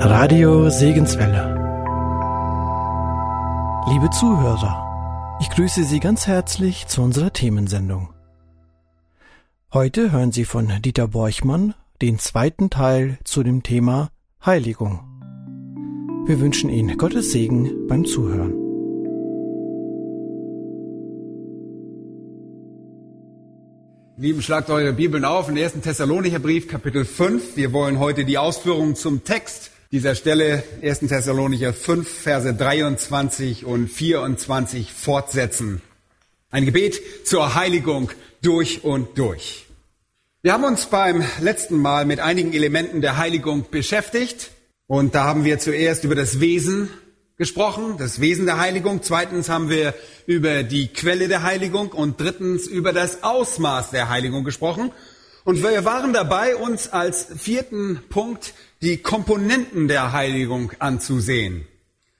[0.00, 1.56] Radio Segenswelle.
[3.90, 8.10] Liebe Zuhörer, ich grüße Sie ganz herzlich zu unserer Themensendung.
[9.72, 14.10] Heute hören Sie von Dieter Borchmann den zweiten Teil zu dem Thema
[14.46, 15.00] Heiligung.
[16.26, 18.52] Wir wünschen Ihnen Gottes Segen beim Zuhören.
[24.16, 25.80] Lieben, schlagt eure Bibeln auf in 1.
[25.82, 27.56] Thessalonicher Brief, Kapitel 5.
[27.56, 31.00] Wir wollen heute die Ausführungen zum Text dieser Stelle, 1.
[31.00, 35.80] Thessalonicher 5, Verse 23 und 24 fortsetzen.
[36.50, 38.10] Ein Gebet zur Heiligung
[38.42, 39.64] durch und durch.
[40.42, 44.50] Wir haben uns beim letzten Mal mit einigen Elementen der Heiligung beschäftigt
[44.86, 46.90] und da haben wir zuerst über das Wesen
[47.38, 49.02] gesprochen, das Wesen der Heiligung.
[49.02, 49.94] Zweitens haben wir
[50.26, 54.92] über die Quelle der Heiligung und drittens über das Ausmaß der Heiligung gesprochen.
[55.44, 61.66] Und wir waren dabei, uns als vierten Punkt die Komponenten der Heiligung anzusehen.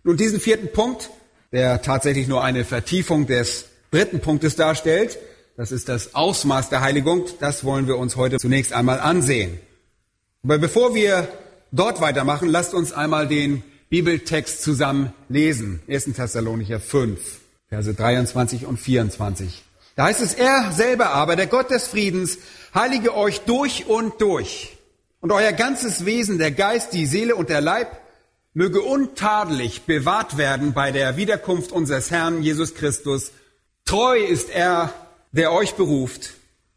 [0.02, 1.10] Nun, diesen vierten Punkt,
[1.52, 5.18] der tatsächlich nur eine Vertiefung des dritten Punktes darstellt,
[5.56, 9.58] das ist das Ausmaß der Heiligung, das wollen wir uns heute zunächst einmal ansehen.
[10.44, 11.28] Aber bevor wir
[11.72, 15.80] dort weitermachen, lasst uns einmal den Bibeltext zusammen lesen.
[15.88, 16.05] 1.
[16.14, 17.18] Thessalonicher 5,
[17.68, 19.62] Verse 23 und 24.
[19.96, 22.38] Da heißt es, er selber aber, der Gott des Friedens,
[22.74, 24.77] heilige euch durch und durch.
[25.20, 28.00] Und euer ganzes Wesen, der Geist, die Seele und der Leib,
[28.55, 33.33] möge untadelig bewahrt werden bei der Wiederkunft unseres Herrn Jesus Christus.
[33.84, 34.92] Treu ist er,
[35.33, 36.34] der euch beruft.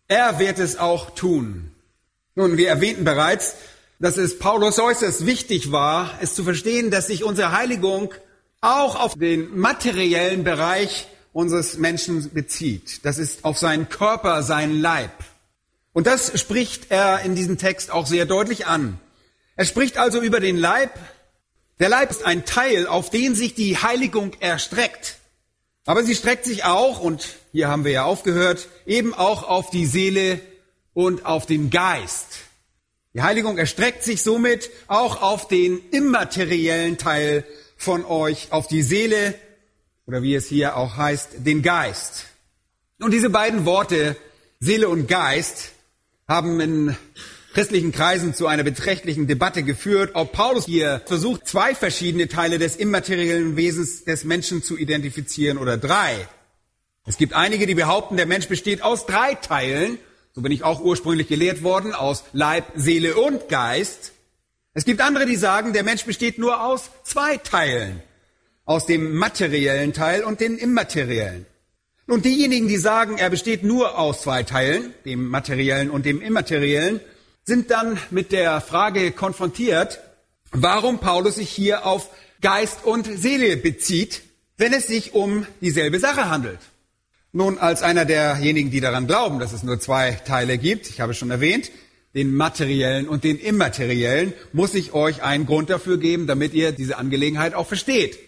[0.08, 1.72] Er wird es auch tun.
[2.36, 3.56] Nun, wir erwähnten bereits,
[4.00, 8.14] dass es Paulus äußerst wichtig war, es zu verstehen, dass sich unsere Heiligung
[8.62, 13.06] auch auf den materiellen Bereich unseres Menschen bezieht.
[13.06, 15.12] Das ist auf seinen Körper, seinen Leib.
[15.94, 19.00] Und das spricht er in diesem Text auch sehr deutlich an.
[19.56, 20.92] Er spricht also über den Leib.
[21.80, 25.18] Der Leib ist ein Teil, auf den sich die Heiligung erstreckt.
[25.85, 29.85] Aber sie streckt sich auch, und hier haben wir ja aufgehört, eben auch auf die
[29.85, 30.40] Seele
[30.94, 32.28] und auf den Geist.
[33.13, 37.44] Die Heiligung erstreckt sich somit auch auf den immateriellen Teil
[37.75, 39.34] von euch, auf die Seele
[40.06, 42.25] oder wie es hier auch heißt, den Geist.
[43.00, 44.16] Und diese beiden Worte,
[44.59, 45.72] Seele und Geist,
[46.31, 46.96] haben in
[47.53, 52.75] christlichen Kreisen zu einer beträchtlichen Debatte geführt, ob Paulus hier versucht, zwei verschiedene Teile des
[52.75, 56.28] immateriellen Wesens des Menschen zu identifizieren oder drei.
[57.06, 60.00] Es gibt einige, die behaupten, der Mensch besteht aus drei Teilen
[60.34, 64.14] so bin ich auch ursprünglich gelehrt worden, aus Leib, Seele und Geist.
[64.74, 68.02] Es gibt andere, die sagen, der Mensch besteht nur aus zwei Teilen,
[68.64, 71.46] aus dem materiellen Teil und dem immateriellen.
[72.11, 76.99] Und diejenigen, die sagen, er besteht nur aus zwei Teilen, dem materiellen und dem immateriellen,
[77.45, 80.01] sind dann mit der Frage konfrontiert,
[80.51, 82.09] warum Paulus sich hier auf
[82.41, 84.23] Geist und Seele bezieht,
[84.57, 86.59] wenn es sich um dieselbe Sache handelt.
[87.31, 91.13] Nun, als einer derjenigen, die daran glauben, dass es nur zwei Teile gibt, ich habe
[91.13, 91.72] es schon erwähnt,
[92.13, 96.97] den materiellen und den immateriellen, muss ich euch einen Grund dafür geben, damit ihr diese
[96.97, 98.19] Angelegenheit auch versteht.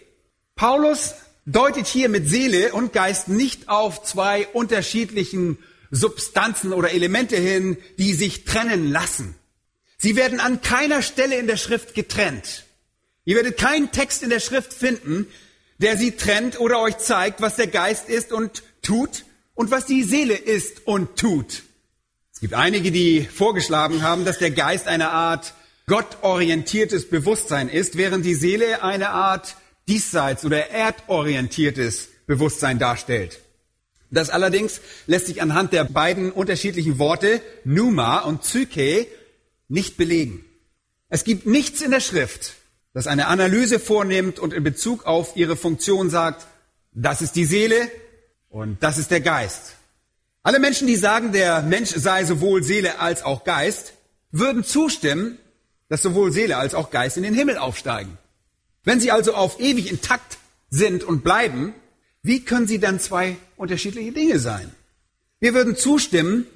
[0.56, 1.12] Paulus
[1.46, 5.58] deutet hier mit Seele und Geist nicht auf zwei unterschiedlichen
[5.90, 9.34] Substanzen oder Elemente hin, die sich trennen lassen.
[9.98, 12.64] Sie werden an keiner Stelle in der Schrift getrennt.
[13.24, 15.26] Ihr werdet keinen Text in der Schrift finden,
[15.78, 19.24] der sie trennt oder euch zeigt, was der Geist ist und tut
[19.54, 21.62] und was die Seele ist und tut.
[22.32, 25.54] Es gibt einige, die vorgeschlagen haben, dass der Geist eine Art
[25.86, 29.56] gottorientiertes Bewusstsein ist, während die Seele eine Art
[29.88, 33.40] diesseits oder erdorientiertes Bewusstsein darstellt.
[34.10, 39.06] Das allerdings lässt sich anhand der beiden unterschiedlichen Worte Numa und Psyche
[39.68, 40.44] nicht belegen.
[41.08, 42.54] Es gibt nichts in der Schrift,
[42.92, 46.46] das eine Analyse vornimmt und in Bezug auf ihre Funktion sagt,
[46.92, 47.90] das ist die Seele,
[48.54, 49.74] und das ist der Geist.
[50.44, 53.94] Alle Menschen, die sagen, der Mensch sei sowohl Seele als auch Geist,
[54.30, 55.38] würden zustimmen,
[55.88, 58.16] dass sowohl Seele als auch Geist in den Himmel aufsteigen.
[58.84, 60.38] Wenn sie also auf ewig intakt
[60.70, 61.74] sind und bleiben,
[62.22, 64.70] wie können sie dann zwei unterschiedliche Dinge sein?
[65.40, 66.46] Wir würden zustimmen,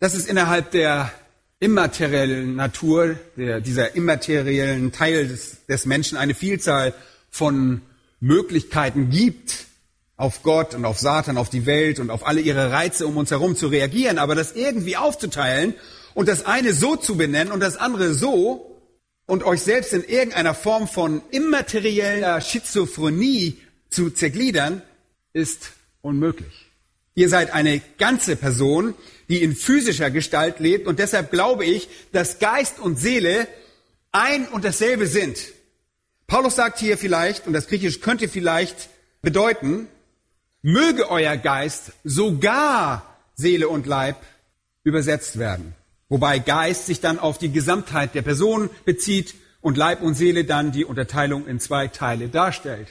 [0.00, 1.12] dass es innerhalb der
[1.60, 6.92] immateriellen Natur, der, dieser immateriellen Teil des, des Menschen eine Vielzahl
[7.30, 7.82] von
[8.18, 9.66] Möglichkeiten gibt,
[10.16, 13.30] auf Gott und auf Satan, auf die Welt und auf alle ihre Reize um uns
[13.30, 15.74] herum zu reagieren, aber das irgendwie aufzuteilen
[16.14, 18.71] und das eine so zu benennen und das andere so
[19.32, 23.56] und euch selbst in irgendeiner Form von immaterieller Schizophrenie
[23.88, 24.82] zu zergliedern,
[25.32, 26.66] ist unmöglich.
[27.14, 28.92] Ihr seid eine ganze Person,
[29.30, 33.48] die in physischer Gestalt lebt und deshalb glaube ich, dass Geist und Seele
[34.10, 35.38] ein und dasselbe sind.
[36.26, 38.90] Paulus sagt hier vielleicht, und das Griechisch könnte vielleicht
[39.22, 39.88] bedeuten,
[40.60, 44.16] möge euer Geist sogar Seele und Leib
[44.84, 45.74] übersetzt werden.
[46.12, 50.70] Wobei Geist sich dann auf die Gesamtheit der Person bezieht und Leib und Seele dann
[50.70, 52.88] die Unterteilung in zwei Teile darstellt.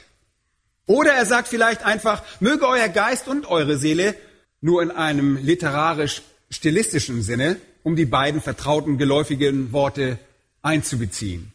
[0.86, 4.16] Oder er sagt vielleicht einfach, möge euer Geist und eure Seele
[4.60, 10.18] nur in einem literarisch-stilistischen Sinne, um die beiden vertrauten geläufigen Worte
[10.62, 11.52] einzubeziehen.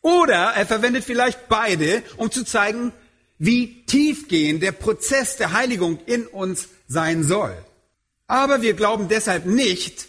[0.00, 2.92] Oder er verwendet vielleicht beide, um zu zeigen,
[3.38, 7.54] wie tiefgehend der Prozess der Heiligung in uns sein soll.
[8.26, 10.08] Aber wir glauben deshalb nicht,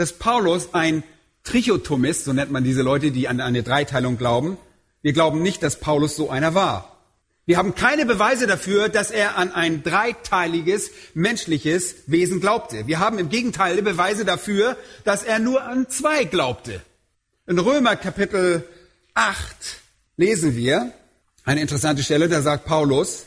[0.00, 1.02] dass Paulus ein
[1.44, 4.56] Trichotomist, so nennt man diese Leute, die an eine Dreiteilung glauben.
[5.02, 6.96] Wir glauben nicht, dass Paulus so einer war.
[7.44, 12.86] Wir haben keine Beweise dafür, dass er an ein dreiteiliges menschliches Wesen glaubte.
[12.86, 16.80] Wir haben im Gegenteil Beweise dafür, dass er nur an zwei glaubte.
[17.46, 18.66] In Römer Kapitel
[19.12, 19.36] 8
[20.16, 20.92] lesen wir
[21.44, 23.26] eine interessante Stelle, da sagt Paulus,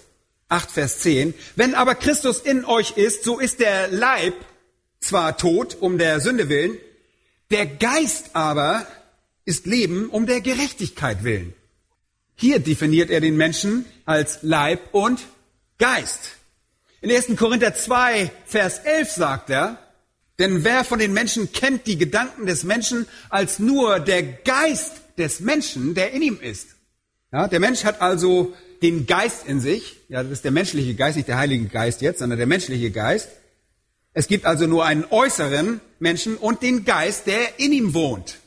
[0.50, 4.34] 8 Vers 10, wenn aber Christus in euch ist, so ist der Leib
[5.04, 6.78] zwar tot um der Sünde willen,
[7.52, 8.88] der Geist aber
[9.46, 11.54] ist Leben um der Gerechtigkeit willen.
[12.36, 15.22] Hier definiert er den Menschen als Leib und
[15.78, 16.32] Geist.
[17.02, 17.36] In 1.
[17.36, 19.78] Korinther 2, Vers 11 sagt er,
[20.40, 25.42] denn wer von den Menschen kennt die Gedanken des Menschen als nur der Geist des
[25.42, 26.70] Menschen, der in ihm ist?
[27.32, 29.98] Ja, der Mensch hat also den Geist in sich.
[30.10, 33.30] Ja, das ist der menschliche Geist, nicht der Heilige Geist jetzt, sondern der menschliche Geist.
[34.14, 38.38] Es gibt also nur einen äußeren Menschen und den Geist, der in ihm wohnt.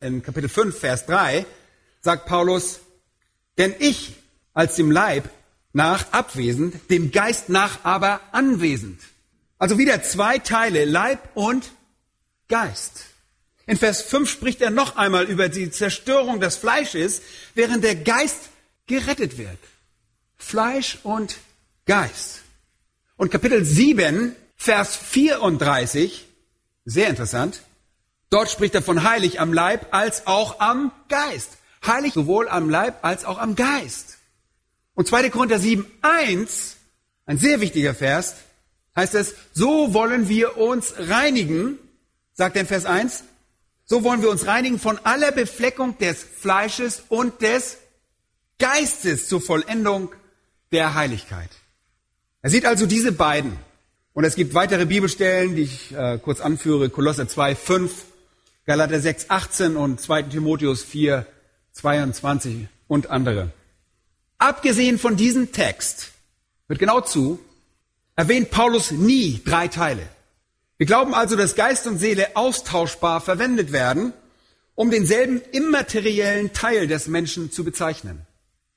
[0.00, 1.46] In Kapitel 5, Vers 3
[2.00, 2.80] sagt Paulus,
[3.56, 4.14] denn ich
[4.52, 5.28] als dem Leib
[5.72, 9.00] nach abwesend, dem Geist nach aber anwesend.
[9.58, 11.72] Also wieder zwei Teile, Leib und
[12.48, 13.06] Geist.
[13.66, 17.22] In Vers 5 spricht er noch einmal über die Zerstörung des Fleisches,
[17.54, 18.50] während der Geist
[18.86, 19.58] gerettet wird.
[20.36, 21.36] Fleisch und
[21.86, 22.42] Geist.
[23.16, 26.24] Und Kapitel 7, Vers 34,
[26.86, 27.60] sehr interessant,
[28.30, 31.58] dort spricht er von heilig am Leib als auch am Geist.
[31.86, 34.16] Heilig sowohl am Leib als auch am Geist.
[34.94, 35.28] Und 2.
[35.28, 36.76] Korinther 7, 1,
[37.26, 38.36] ein sehr wichtiger Vers,
[38.96, 41.78] heißt es, so wollen wir uns reinigen,
[42.32, 43.24] sagt er in Vers 1,
[43.84, 47.76] so wollen wir uns reinigen von aller Befleckung des Fleisches und des
[48.58, 50.10] Geistes zur Vollendung
[50.72, 51.50] der Heiligkeit.
[52.40, 53.58] Er sieht also diese beiden.
[54.14, 56.88] Und es gibt weitere Bibelstellen, die ich äh, kurz anführe.
[56.88, 57.92] Kolosser 2, 5,
[58.64, 60.22] Galater 6, 18 und 2.
[60.22, 61.26] Timotheus 4,
[61.72, 63.50] 22 und andere.
[64.38, 66.12] Abgesehen von diesem Text,
[66.68, 67.40] wird genau zu,
[68.14, 70.02] erwähnt Paulus nie drei Teile.
[70.78, 74.12] Wir glauben also, dass Geist und Seele austauschbar verwendet werden,
[74.76, 78.20] um denselben immateriellen Teil des Menschen zu bezeichnen.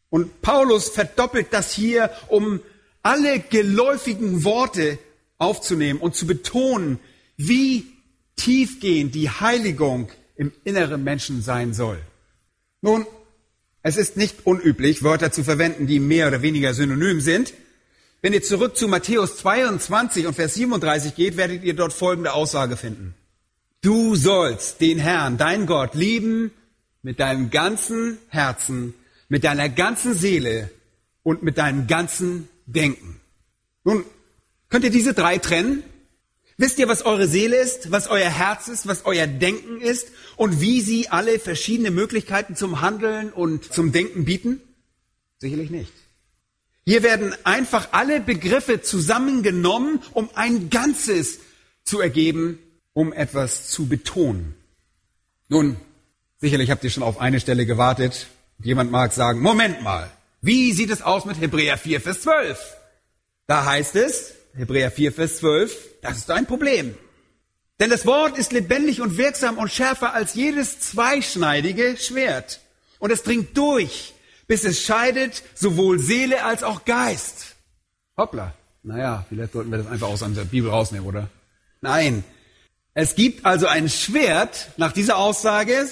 [0.10, 2.60] Und Paulus verdoppelt das hier, um
[3.04, 4.98] alle geläufigen Worte
[5.38, 7.00] aufzunehmen und zu betonen,
[7.38, 7.86] wie
[8.36, 12.00] tiefgehend die Heiligung im inneren Menschen sein soll.
[12.82, 13.06] Nun,
[13.82, 17.54] es ist nicht unüblich, Wörter zu verwenden, die mehr oder weniger synonym sind.
[18.22, 22.76] Wenn ihr zurück zu Matthäus 22 und Vers 37 geht, werdet ihr dort folgende Aussage
[22.76, 23.14] finden.
[23.82, 26.52] Du sollst den Herrn, dein Gott, lieben
[27.04, 28.94] mit deinem ganzen Herzen,
[29.30, 30.70] mit deiner ganzen Seele
[31.24, 33.20] und mit deinem ganzen Denken.
[33.84, 34.04] Nun,
[34.70, 35.84] könnt ihr diese drei trennen?
[36.58, 40.08] Wisst ihr, was eure Seele ist, was euer Herz ist, was euer Denken ist
[40.38, 44.60] und wie sie alle verschiedene Möglichkeiten zum Handeln und zum Denken bieten?
[45.38, 45.94] Sicherlich nicht.
[46.84, 51.40] Hier werden einfach alle Begriffe zusammengenommen, um ein Ganzes
[51.84, 52.58] zu ergeben,
[52.94, 54.56] um etwas zu betonen.
[55.50, 55.76] Nun,
[56.40, 58.28] sicherlich habt ihr schon auf eine Stelle gewartet.
[58.64, 60.10] Jemand mag sagen, Moment mal,
[60.42, 62.58] wie sieht es aus mit Hebräer 4, Vers 12?
[63.46, 66.96] Da heißt es, Hebräer 4, Vers 12, das ist ein Problem.
[67.80, 72.60] Denn das Wort ist lebendig und wirksam und schärfer als jedes zweischneidige Schwert.
[73.00, 74.14] Und es dringt durch
[74.48, 77.56] bis es scheidet sowohl Seele als auch Geist.
[78.16, 78.54] Hoppla.
[78.84, 81.30] Naja, vielleicht sollten wir das einfach aus der Bibel rausnehmen, oder?
[81.82, 82.24] Nein.
[82.94, 85.88] Es gibt also ein Schwert, nach dieser Aussage,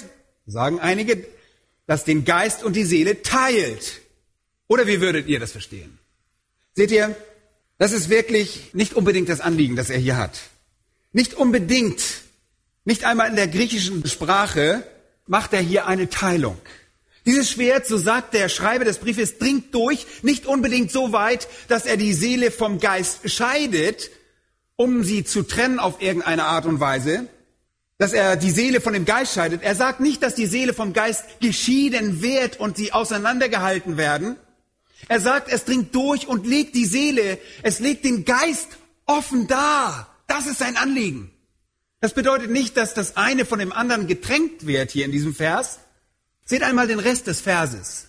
[0.46, 1.24] sagen einige,
[1.86, 4.00] das den Geist und die Seele teilt.
[4.66, 5.98] Oder wie würdet ihr das verstehen?
[6.74, 7.14] Seht ihr,
[7.78, 10.38] das ist wirklich nicht unbedingt das Anliegen, das er hier hat.
[11.12, 12.02] Nicht unbedingt,
[12.84, 14.86] nicht einmal in der griechischen Sprache
[15.26, 16.58] macht er hier eine Teilung.
[17.26, 21.84] Dieses Schwert, so sagt der Schreiber des Briefes, dringt durch, nicht unbedingt so weit, dass
[21.84, 24.10] er die Seele vom Geist scheidet,
[24.76, 27.26] um sie zu trennen auf irgendeine Art und Weise,
[27.98, 29.62] dass er die Seele von dem Geist scheidet.
[29.62, 34.36] Er sagt nicht, dass die Seele vom Geist geschieden wird und sie auseinandergehalten werden.
[35.08, 38.76] Er sagt, es dringt durch und legt die Seele, es legt den Geist
[39.06, 40.08] offen da.
[40.26, 41.30] Das ist sein Anliegen.
[42.00, 45.78] Das bedeutet nicht, dass das eine von dem anderen getränkt wird hier in diesem Vers.
[46.44, 48.06] Seht einmal den Rest des Verses,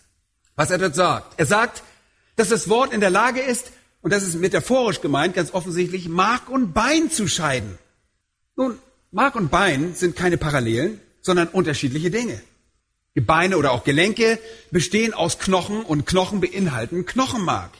[0.55, 1.39] was er dort sagt.
[1.39, 1.83] Er sagt,
[2.35, 6.49] dass das Wort in der Lage ist, und das ist metaphorisch gemeint, ganz offensichtlich, Mark
[6.49, 7.77] und Bein zu scheiden.
[8.55, 8.77] Nun,
[9.11, 12.41] Mark und Bein sind keine Parallelen, sondern unterschiedliche Dinge.
[13.17, 14.37] Gebeine oder auch Gelenke
[14.69, 17.71] bestehen aus Knochen und Knochen beinhalten Knochenmark.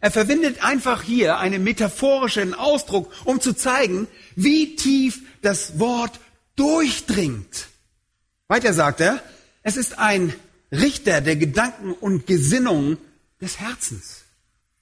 [0.00, 6.18] Er verwendet einfach hier einen metaphorischen Ausdruck, um zu zeigen, wie tief das Wort
[6.56, 7.68] durchdringt.
[8.48, 9.22] Weiter sagt er,
[9.62, 10.34] es ist ein
[10.72, 12.98] Richter der Gedanken und Gesinnungen
[13.40, 14.22] des Herzens.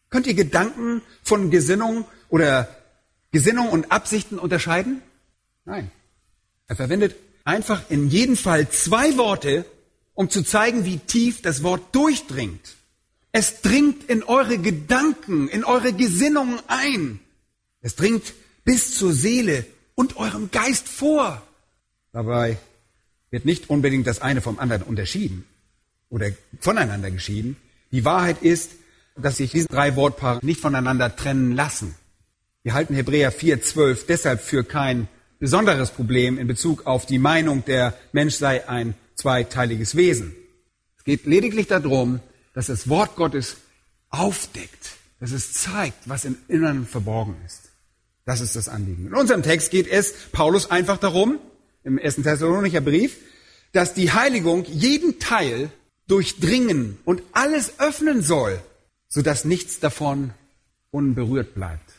[0.08, 2.74] Könnt ihr Gedanken von Gesinnung oder
[3.30, 5.02] Gesinnung und Absichten unterscheiden?
[5.66, 5.90] Nein.
[6.66, 9.66] Er verwendet einfach in jedem Fall zwei Worte,
[10.14, 12.74] um zu zeigen, wie tief das Wort durchdringt.
[13.32, 17.20] Es dringt in eure Gedanken, in eure Gesinnungen ein.
[17.80, 19.64] Es dringt bis zur Seele
[19.94, 21.42] und eurem Geist vor.
[22.12, 22.58] Dabei
[23.30, 25.46] wird nicht unbedingt das eine vom anderen unterschieden
[26.10, 27.56] oder voneinander geschieden.
[27.90, 28.72] Die Wahrheit ist,
[29.16, 31.94] dass sich diese drei Wortpaare nicht voneinander trennen lassen.
[32.62, 37.94] Wir halten Hebräer 4.12 deshalb für kein besonderes Problem in Bezug auf die Meinung, der
[38.12, 40.34] Mensch sei ein zweiteiliges Wesen.
[40.98, 42.20] Es geht lediglich darum,
[42.54, 43.56] dass das Wort Gottes
[44.10, 47.70] aufdeckt, dass es zeigt, was im Inneren verborgen ist.
[48.24, 49.06] Das ist das Anliegen.
[49.06, 51.38] In unserem Text geht es Paulus einfach darum,
[51.84, 53.16] im ersten Thessalonicher Brief,
[53.72, 55.70] dass die Heiligung jeden Teil
[56.06, 58.60] durchdringen und alles öffnen soll,
[59.08, 60.30] sodass nichts davon
[60.90, 61.90] unberührt bleibt.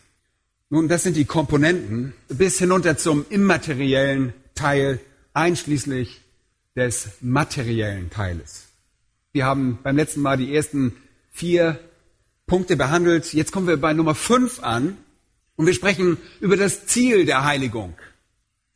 [0.69, 4.99] Nun, das sind die Komponenten bis hinunter zum immateriellen Teil,
[5.33, 6.21] einschließlich
[6.75, 8.65] des materiellen Teiles.
[9.31, 10.95] Wir haben beim letzten Mal die ersten
[11.31, 11.79] vier
[12.45, 13.33] Punkte behandelt.
[13.33, 14.97] Jetzt kommen wir bei Nummer fünf an
[15.55, 17.95] und wir sprechen über das Ziel der Heiligung.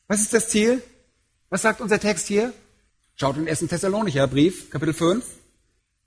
[0.08, 0.82] Was ist das Ziel?
[1.50, 2.54] Was sagt unser Text hier?
[3.16, 3.60] Schaut in 1.
[3.68, 5.26] Thessalonicher Brief, Kapitel 5.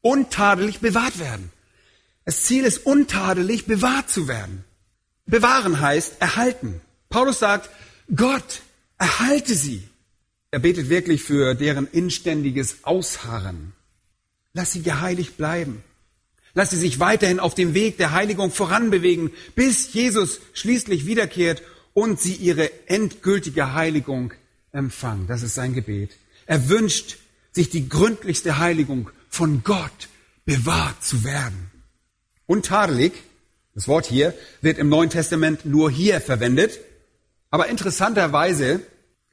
[0.01, 1.51] Untadelig bewahrt werden.
[2.25, 4.65] Das Ziel ist untadelig bewahrt zu werden.
[5.27, 6.81] Bewahren heißt erhalten.
[7.09, 7.71] Paulus sagt,
[8.15, 8.63] Gott,
[8.99, 9.90] erhalte sie.
[10.51, 13.73] Er betet wirklich für deren inständiges Ausharren.
[14.53, 15.83] Lass sie geheiligt bleiben.
[16.55, 21.63] Lass sie sich weiterhin auf dem Weg der Heiligung voranbewegen, bis Jesus schließlich wiederkehrt
[21.95, 24.33] und sie ihre endgültige Heiligung
[24.73, 25.29] empfangen.
[25.29, 26.11] Das ist sein Gebet.
[26.47, 27.19] Er wünscht
[27.53, 30.09] sich die gründlichste Heiligung von Gott
[30.45, 31.71] bewahrt zu werden.
[32.47, 33.13] Untadelig
[33.75, 36.81] das Wort hier wird im Neuen Testament nur hier verwendet.
[37.51, 38.81] Aber interessanterweise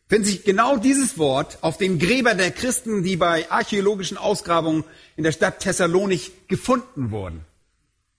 [0.08, 4.84] findet sich genau dieses Wort auf den Gräber der Christen, die bei archäologischen Ausgrabungen
[5.16, 7.42] in der Stadt Thessalonik gefunden wurden.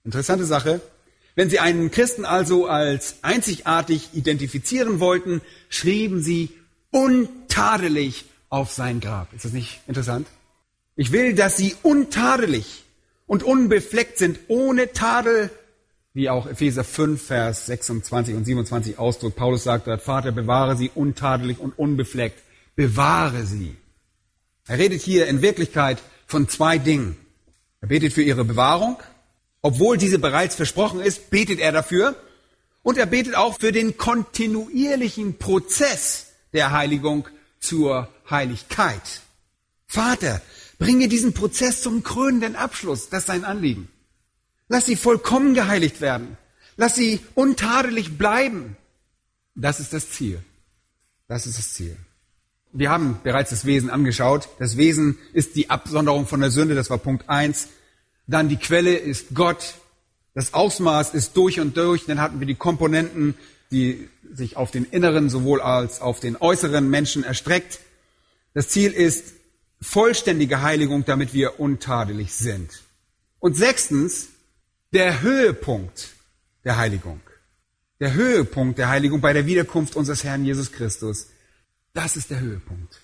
[0.05, 0.81] Interessante Sache.
[1.35, 6.51] Wenn sie einen Christen also als einzigartig identifizieren wollten, schrieben sie
[6.91, 9.33] untadelig auf sein Grab.
[9.33, 10.27] Ist das nicht interessant?
[10.97, 12.83] Ich will, dass sie untadelig
[13.27, 15.51] und unbefleckt sind, ohne Tadel
[16.19, 19.37] wie auch Epheser 5, Vers 26 und 27 ausdrückt.
[19.37, 22.43] Paulus sagt dort, Vater, bewahre sie untadelig und unbefleckt.
[22.75, 23.77] Bewahre sie.
[24.67, 27.17] Er redet hier in Wirklichkeit von zwei Dingen.
[27.81, 28.97] Er betet für ihre Bewahrung.
[29.63, 32.17] Obwohl diese bereits versprochen ist, betet er dafür.
[32.83, 37.29] Und er betet auch für den kontinuierlichen Prozess der Heiligung
[37.61, 39.21] zur Heiligkeit.
[39.87, 40.43] Vater,
[40.81, 43.09] bringe diesen Prozess zum krönenden Abschluss.
[43.09, 43.89] Das ist sein Anliegen.
[44.69, 46.37] Lass sie vollkommen geheiligt werden.
[46.77, 48.77] Lass sie untadelig bleiben.
[49.55, 50.43] Das ist das Ziel.
[51.27, 51.97] Das ist das Ziel.
[52.73, 54.49] Wir haben bereits das Wesen angeschaut.
[54.59, 57.69] Das Wesen ist die Absonderung von der Sünde, das war Punkt eins.
[58.27, 59.75] Dann die Quelle ist Gott.
[60.35, 62.05] Das Ausmaß ist durch und durch.
[62.07, 63.35] Dann hatten wir die Komponenten,
[63.71, 67.81] die sich auf den inneren sowohl als auf den äußeren Menschen erstreckt.
[68.55, 69.33] Das Ziel ist
[69.81, 72.83] vollständige Heiligung, damit wir untadelig sind.
[73.41, 74.29] Und sechstens,
[74.93, 76.11] der Höhepunkt
[76.65, 77.21] der Heiligung.
[78.01, 81.27] Der Höhepunkt der Heiligung bei der Wiederkunft unseres Herrn Jesus Christus.
[81.93, 83.01] Das ist der Höhepunkt.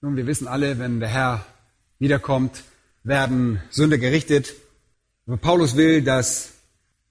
[0.00, 1.46] Nun, wir wissen alle, wenn der Herr
[1.98, 2.62] wiederkommt,
[3.04, 4.54] werden Sünder gerichtet.
[5.26, 6.50] Aber Paulus will, dass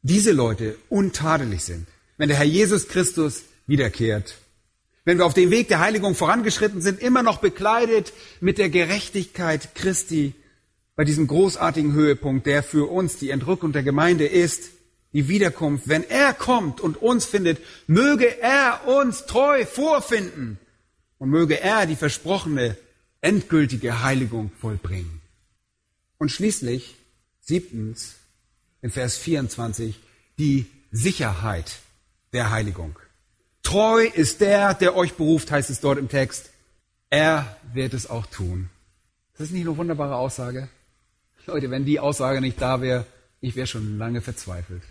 [0.02, 1.88] diese Leute untadelig sind.
[2.18, 4.36] Wenn der Herr Jesus Christus wiederkehrt.
[5.06, 9.74] Wenn wir auf dem Weg der Heiligung vorangeschritten sind, immer noch bekleidet mit der Gerechtigkeit
[9.76, 10.34] Christi
[11.02, 14.70] bei diesem großartigen Höhepunkt, der für uns die Entrückung der Gemeinde ist,
[15.14, 15.88] die Wiederkunft.
[15.88, 20.60] Wenn er kommt und uns findet, möge er uns treu vorfinden
[21.18, 22.78] Und möge er die versprochene
[23.20, 25.22] endgültige Heiligung vollbringen.
[26.20, 26.94] Und schließlich,
[27.42, 28.18] siebtens,
[28.84, 30.00] in Vers 24,
[30.38, 31.80] die Sicherheit
[32.32, 32.96] der Heiligung.
[33.64, 36.52] Treu ist der, der euch beruft, heißt es dort im Text.
[37.10, 38.70] Er wird es auch tun.
[39.36, 40.70] Das ist nicht eine wunderbare Aussage?
[41.48, 43.06] Leute, wenn die Aussage nicht da wäre,
[43.42, 44.84] ich wäre schon lange verzweifelt.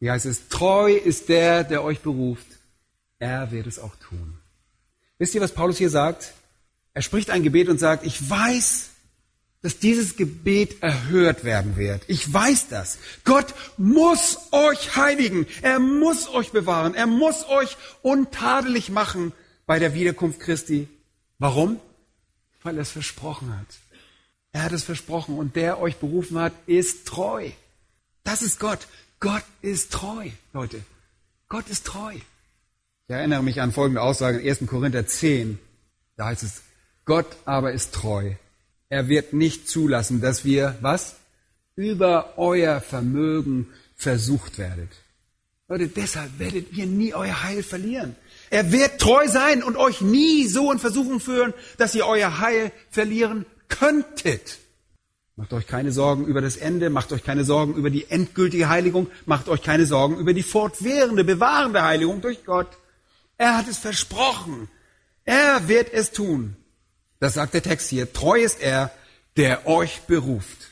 [0.00, 2.46] Hier heißt es, treu ist der, der euch beruft.
[3.18, 4.34] Er wird es auch tun.
[5.18, 6.32] Wisst ihr, was Paulus hier sagt?
[6.92, 8.90] Er spricht ein Gebet und sagt, ich weiß,
[9.62, 12.02] dass dieses Gebet erhört werden wird.
[12.06, 12.98] Ich weiß das.
[13.24, 15.46] Gott muss euch heiligen.
[15.62, 16.94] Er muss euch bewahren.
[16.94, 19.32] Er muss euch untadelig machen
[19.64, 20.86] bei der Wiederkunft Christi.
[21.38, 21.80] Warum?
[22.62, 23.66] Weil er es versprochen hat.
[24.54, 27.50] Er hat es versprochen und der euch berufen hat, ist treu.
[28.22, 28.86] Das ist Gott.
[29.20, 30.80] Gott ist treu, Leute.
[31.50, 32.14] Gott ist treu.
[32.14, 34.66] Ich erinnere mich an folgende Aussage in 1.
[34.66, 35.58] Korinther 10.
[36.16, 36.62] Da heißt es,
[37.04, 38.32] Gott aber ist treu
[38.94, 41.16] er wird nicht zulassen, dass wir, was?
[41.74, 44.90] Über euer Vermögen versucht werdet.
[45.66, 48.14] Leute, deshalb werdet ihr nie euer Heil verlieren.
[48.50, 52.70] Er wird treu sein und euch nie so in Versuchung führen, dass ihr euer Heil
[52.88, 54.58] verlieren könntet.
[55.36, 59.08] Macht euch keine Sorgen über das Ende, macht euch keine Sorgen über die endgültige Heiligung,
[59.26, 62.68] macht euch keine Sorgen über die fortwährende, bewahrende Heiligung durch Gott.
[63.36, 64.68] Er hat es versprochen.
[65.24, 66.56] Er wird es tun.
[67.18, 68.12] Das sagt der Text hier.
[68.12, 68.92] Treu ist er,
[69.36, 70.70] der euch beruft.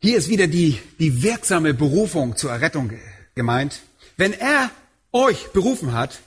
[0.00, 2.92] Hier ist wieder die, die wirksame Berufung zur Errettung
[3.36, 3.82] gemeint.
[4.16, 4.70] Wenn er
[5.12, 6.18] euch berufen hat,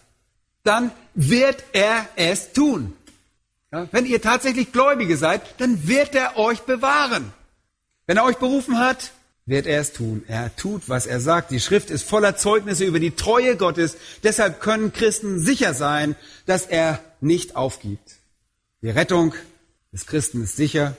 [0.63, 2.93] dann wird er es tun.
[3.75, 7.33] Ja, wenn ihr tatsächlich Gläubige seid, dann wird er euch bewahren.
[8.07, 9.11] Wenn er euch berufen hat,
[9.45, 10.23] wird er es tun.
[10.29, 11.51] Er tut, was er sagt.
[11.51, 13.97] Die Schrift ist voller Zeugnisse über die Treue Gottes.
[14.23, 16.15] Deshalb können Christen sicher sein,
[16.45, 18.15] dass er nicht aufgibt.
[18.81, 19.33] Die Rettung
[19.91, 20.95] des Christen ist sicher.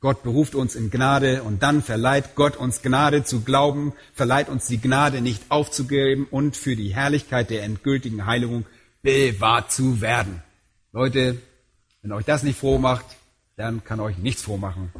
[0.00, 4.66] Gott beruft uns in Gnade und dann verleiht Gott uns Gnade zu glauben, verleiht uns
[4.66, 8.64] die Gnade nicht aufzugeben und für die Herrlichkeit der endgültigen Heiligung
[9.02, 10.42] bewahrt zu werden.
[10.92, 11.36] Leute,
[12.02, 13.06] wenn euch das nicht froh macht,
[13.56, 14.92] dann kann euch nichts froh machen.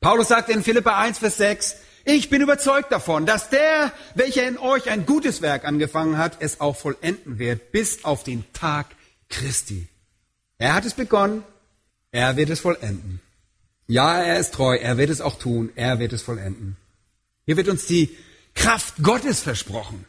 [0.00, 4.58] Paulus sagt in Philippa 1, Vers 6, ich bin überzeugt davon, dass der, welcher in
[4.58, 8.86] euch ein gutes Werk angefangen hat, es auch vollenden wird, bis auf den Tag
[9.28, 9.88] Christi.
[10.58, 11.42] Er hat es begonnen
[12.10, 13.20] er wird es vollenden.
[13.86, 16.76] Ja, er ist treu, er wird es auch tun, er wird es vollenden.
[17.46, 18.16] Hier wird uns die
[18.54, 20.04] Kraft Gottes versprochen,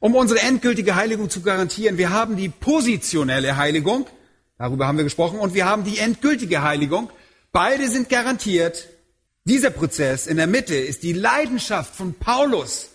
[0.00, 1.98] um unsere endgültige Heiligung zu garantieren.
[1.98, 4.06] Wir haben die positionelle Heiligung,
[4.58, 7.10] darüber haben wir gesprochen, und wir haben die endgültige Heiligung.
[7.52, 8.88] Beide sind garantiert.
[9.44, 12.88] Dieser Prozess in der Mitte ist die Leidenschaft von Paulus,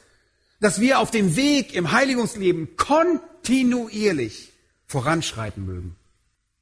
[0.60, 4.52] dass wir auf dem Weg im Heiligungsleben kontinuierlich
[4.86, 5.96] voranschreiten mögen.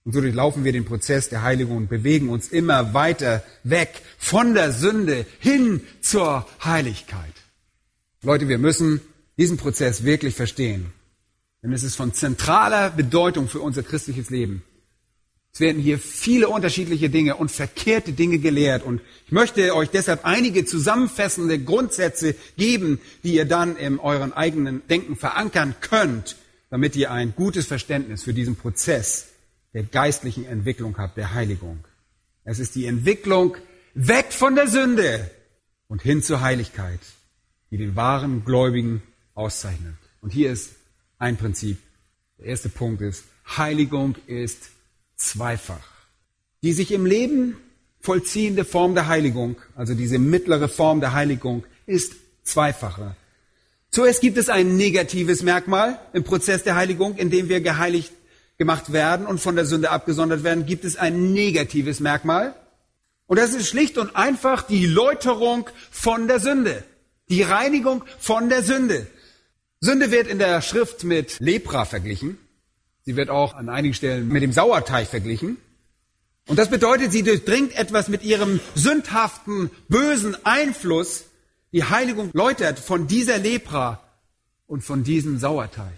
[0.06, 4.54] Und so durchlaufen wir den Prozess der Heiligung und bewegen uns immer weiter weg von
[4.54, 7.34] der Sünde hin zur Heiligkeit.
[8.22, 9.02] Leute, wir müssen
[9.38, 10.92] diesen Prozess wirklich verstehen.
[11.62, 14.64] Denn es ist von zentraler Bedeutung für unser christliches Leben.
[15.52, 18.84] Es werden hier viele unterschiedliche Dinge und verkehrte Dinge gelehrt.
[18.84, 24.82] Und ich möchte euch deshalb einige zusammenfassende Grundsätze geben, die ihr dann in euren eigenen
[24.88, 26.38] Denken verankern könnt,
[26.70, 29.28] damit ihr ein gutes Verständnis für diesen Prozess
[29.74, 31.84] der geistlichen Entwicklung habt, der Heiligung.
[32.44, 33.58] Es ist die Entwicklung
[33.94, 35.30] weg von der Sünde
[35.88, 37.00] und hin zur Heiligkeit,
[37.72, 39.02] die den wahren Gläubigen
[39.34, 39.96] auszeichnet.
[40.22, 40.72] Und hier ist
[41.18, 41.78] ein Prinzip.
[42.38, 43.26] Der erste Punkt ist,
[43.58, 44.70] Heiligung ist
[45.19, 45.88] zweifach.
[46.63, 47.58] Die sich im Leben
[48.01, 53.15] vollziehende Form der Heiligung, also diese mittlere Form der Heiligung, ist zweifacher.
[53.91, 58.12] Zuerst gibt es ein negatives Merkmal im Prozess der Heiligung, in dem wir geheiligt
[58.58, 62.55] gemacht werden und von der Sünde abgesondert werden, gibt es ein negatives Merkmal.
[63.25, 66.84] Und das ist schlicht und einfach die Läuterung von der Sünde.
[67.29, 69.08] Die Reinigung von der Sünde.
[69.82, 72.38] Sünde wird in der Schrift mit Lepra verglichen.
[73.10, 75.58] Sie wird auch an einigen Stellen mit dem Sauerteig verglichen.
[76.45, 81.24] Und das bedeutet, sie durchdringt etwas mit ihrem sündhaften, bösen Einfluss.
[81.72, 84.00] Die Heiligung läutert von dieser Lepra
[84.67, 85.98] und von diesem Sauerteig.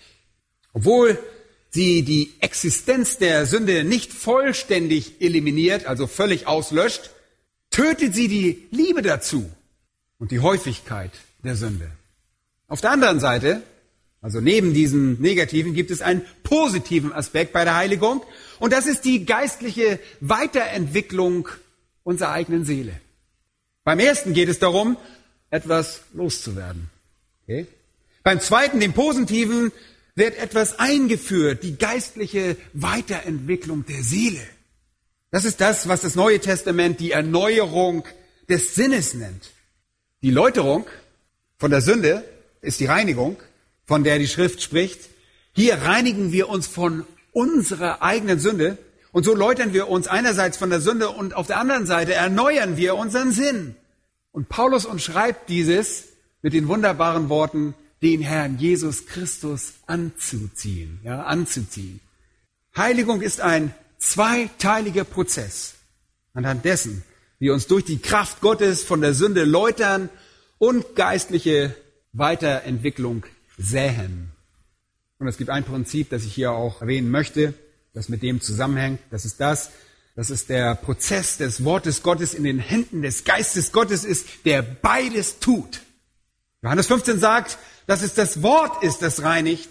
[0.72, 1.20] Obwohl
[1.70, 7.10] sie die Existenz der Sünde nicht vollständig eliminiert, also völlig auslöscht,
[7.72, 9.52] tötet sie die Liebe dazu
[10.18, 11.12] und die Häufigkeit
[11.44, 11.92] der Sünde.
[12.70, 13.64] Auf der anderen Seite,
[14.22, 18.24] also neben diesem Negativen, gibt es einen positiven Aspekt bei der Heiligung
[18.60, 21.50] und das ist die geistliche Weiterentwicklung
[22.04, 22.94] unserer eigenen Seele.
[23.84, 24.96] Beim ersten geht es darum,
[25.50, 26.90] etwas loszuwerden.
[27.44, 27.66] Okay?
[28.24, 29.72] Beim zweiten, dem positiven,
[30.14, 34.46] wird etwas eingeführt, die geistliche Weiterentwicklung der Seele.
[35.32, 38.04] Das ist das, was das Neue Testament die Erneuerung
[38.50, 39.50] des Sinnes nennt.
[40.22, 40.86] Die Läuterung
[41.58, 42.24] von der Sünde
[42.62, 43.38] ist die Reinigung,
[43.86, 45.10] von der die Schrift spricht.
[45.54, 48.78] Hier reinigen wir uns von unserer eigenen Sünde
[49.12, 52.78] und so läutern wir uns einerseits von der Sünde und auf der anderen Seite erneuern
[52.78, 53.76] wir unseren Sinn.
[54.32, 56.06] Und Paulus uns schreibt dieses
[56.42, 62.00] mit den wunderbaren Worten, den Herrn Jesus Christus anzuziehen, ja, anzuziehen.
[62.76, 65.76] Heiligung ist ein zweiteiliger Prozess,
[66.34, 67.04] anhand dessen
[67.38, 70.10] wir uns durch die Kraft Gottes von der Sünde läutern
[70.58, 71.76] und geistliche
[72.14, 73.26] Weiterentwicklung
[73.58, 74.32] säen.
[75.20, 77.54] Und es gibt ein Prinzip, das ich hier auch erwähnen möchte,
[77.94, 79.00] das mit dem zusammenhängt.
[79.12, 79.72] Das ist das,
[80.16, 84.62] das ist der Prozess des Wortes Gottes in den Händen des Geistes Gottes ist, der
[84.62, 85.82] beides tut.
[86.62, 89.70] Johannes 15 sagt, dass es das Wort ist, das reinigt.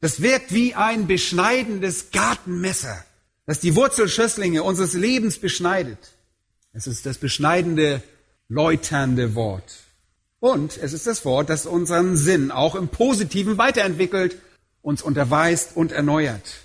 [0.00, 3.04] Das wirkt wie ein beschneidendes Gartenmesser,
[3.46, 5.98] das die Wurzelschösslinge unseres Lebens beschneidet.
[6.72, 8.02] Es ist das beschneidende,
[8.48, 9.83] läuternde Wort.
[10.44, 14.36] Und es ist das Wort, das unseren Sinn auch im Positiven weiterentwickelt,
[14.82, 16.56] uns unterweist und erneuert.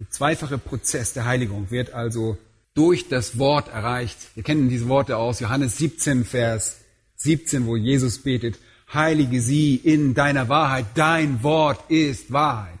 [0.00, 2.38] Der zweifache Prozess der Heiligung wird also
[2.72, 4.16] durch das Wort erreicht.
[4.34, 6.76] Wir kennen diese Worte aus Johannes 17, Vers
[7.16, 8.56] 17, wo Jesus betet,
[8.94, 10.86] heilige sie in deiner Wahrheit.
[10.94, 12.78] Dein Wort ist Wahrheit.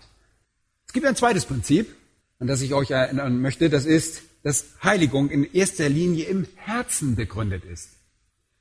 [0.86, 1.94] Es gibt ein zweites Prinzip,
[2.38, 3.68] an das ich euch erinnern möchte.
[3.68, 7.90] Das ist, dass Heiligung in erster Linie im Herzen begründet ist.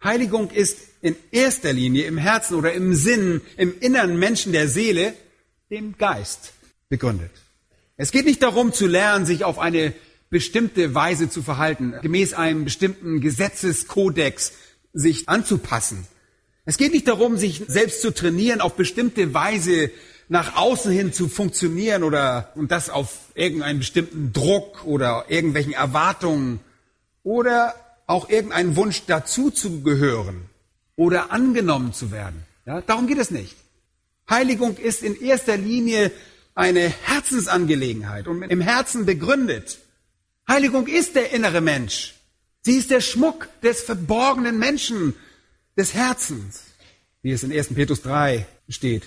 [0.03, 5.13] Heiligung ist in erster Linie im Herzen oder im Sinn, im inneren Menschen der Seele,
[5.69, 6.53] dem Geist
[6.89, 7.31] begründet.
[7.97, 9.93] Es geht nicht darum zu lernen, sich auf eine
[10.29, 14.53] bestimmte Weise zu verhalten, gemäß einem bestimmten Gesetzeskodex
[14.93, 16.07] sich anzupassen.
[16.65, 19.91] Es geht nicht darum, sich selbst zu trainieren, auf bestimmte Weise
[20.29, 26.59] nach außen hin zu funktionieren oder und das auf irgendeinen bestimmten Druck oder irgendwelchen Erwartungen
[27.23, 27.75] oder
[28.13, 30.45] auch irgendeinen Wunsch dazu zu gehören
[30.95, 32.43] oder angenommen zu werden.
[32.65, 33.55] Ja, darum geht es nicht.
[34.29, 36.11] Heiligung ist in erster Linie
[36.55, 39.79] eine Herzensangelegenheit und im Herzen begründet.
[40.47, 42.13] Heiligung ist der innere Mensch.
[42.61, 45.15] Sie ist der Schmuck des verborgenen Menschen,
[45.75, 46.61] des Herzens,
[47.23, 47.73] wie es in 1.
[47.73, 49.03] Petrus 3 steht.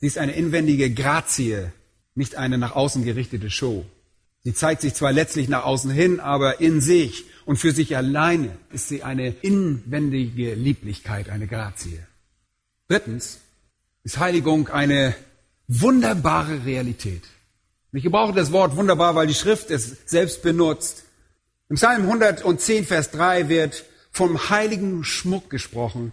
[0.00, 1.70] Sie ist eine inwendige Grazie,
[2.14, 3.84] nicht eine nach außen gerichtete Show.
[4.42, 8.50] Sie zeigt sich zwar letztlich nach außen hin, aber in sich und für sich alleine
[8.72, 11.98] ist sie eine inwendige Lieblichkeit, eine Grazie.
[12.88, 13.38] Drittens
[14.04, 15.14] ist Heiligung eine
[15.68, 17.22] wunderbare Realität.
[17.92, 21.04] Ich gebrauche das Wort wunderbar, weil die Schrift es selbst benutzt.
[21.68, 26.12] Im Psalm 110, Vers 3 wird vom heiligen Schmuck gesprochen.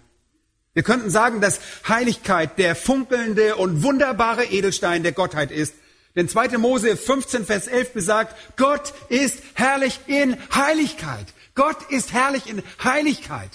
[0.73, 5.73] Wir könnten sagen, dass Heiligkeit der funkelnde und wunderbare Edelstein der Gottheit ist.
[6.15, 6.57] Denn 2.
[6.57, 11.27] Mose 15, Vers 11 besagt, Gott ist herrlich in Heiligkeit.
[11.55, 13.51] Gott ist herrlich in Heiligkeit.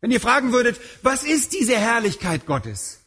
[0.00, 3.00] Wenn ihr fragen würdet, was ist diese Herrlichkeit Gottes?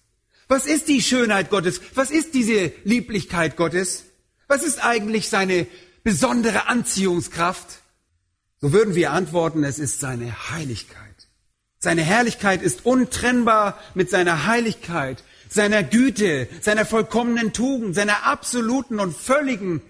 [0.47, 1.81] Was ist die Schönheit Gottes?
[1.95, 4.05] Was ist diese Lieblichkeit Gottes?
[4.47, 5.67] Was ist eigentlich seine
[6.03, 7.79] besondere Anziehungskraft?
[8.59, 10.97] So würden wir antworten, es ist seine Heiligkeit.
[11.79, 19.15] Seine Herrlichkeit ist untrennbar mit seiner Heiligkeit, seiner Güte, seiner vollkommenen Tugend, seiner absoluten und
[19.15, 19.81] völligen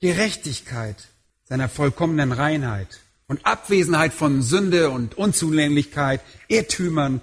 [0.00, 0.96] Gerechtigkeit,
[1.44, 7.20] seiner vollkommenen Reinheit und Abwesenheit von Sünde und Unzulänglichkeit, Irrtümern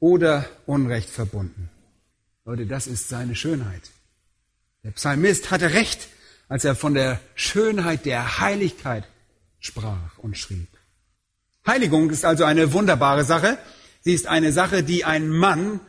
[0.00, 1.68] oder Unrecht verbunden.
[2.44, 3.90] Leute, das ist seine Schönheit.
[4.82, 6.08] Der Psalmist hatte recht,
[6.48, 9.04] als er von der Schönheit der Heiligkeit
[9.60, 10.68] sprach und schrieb.
[11.66, 13.56] Heiligung ist also eine wunderbare Sache.
[14.02, 15.80] Sie ist eine Sache, die ein Mann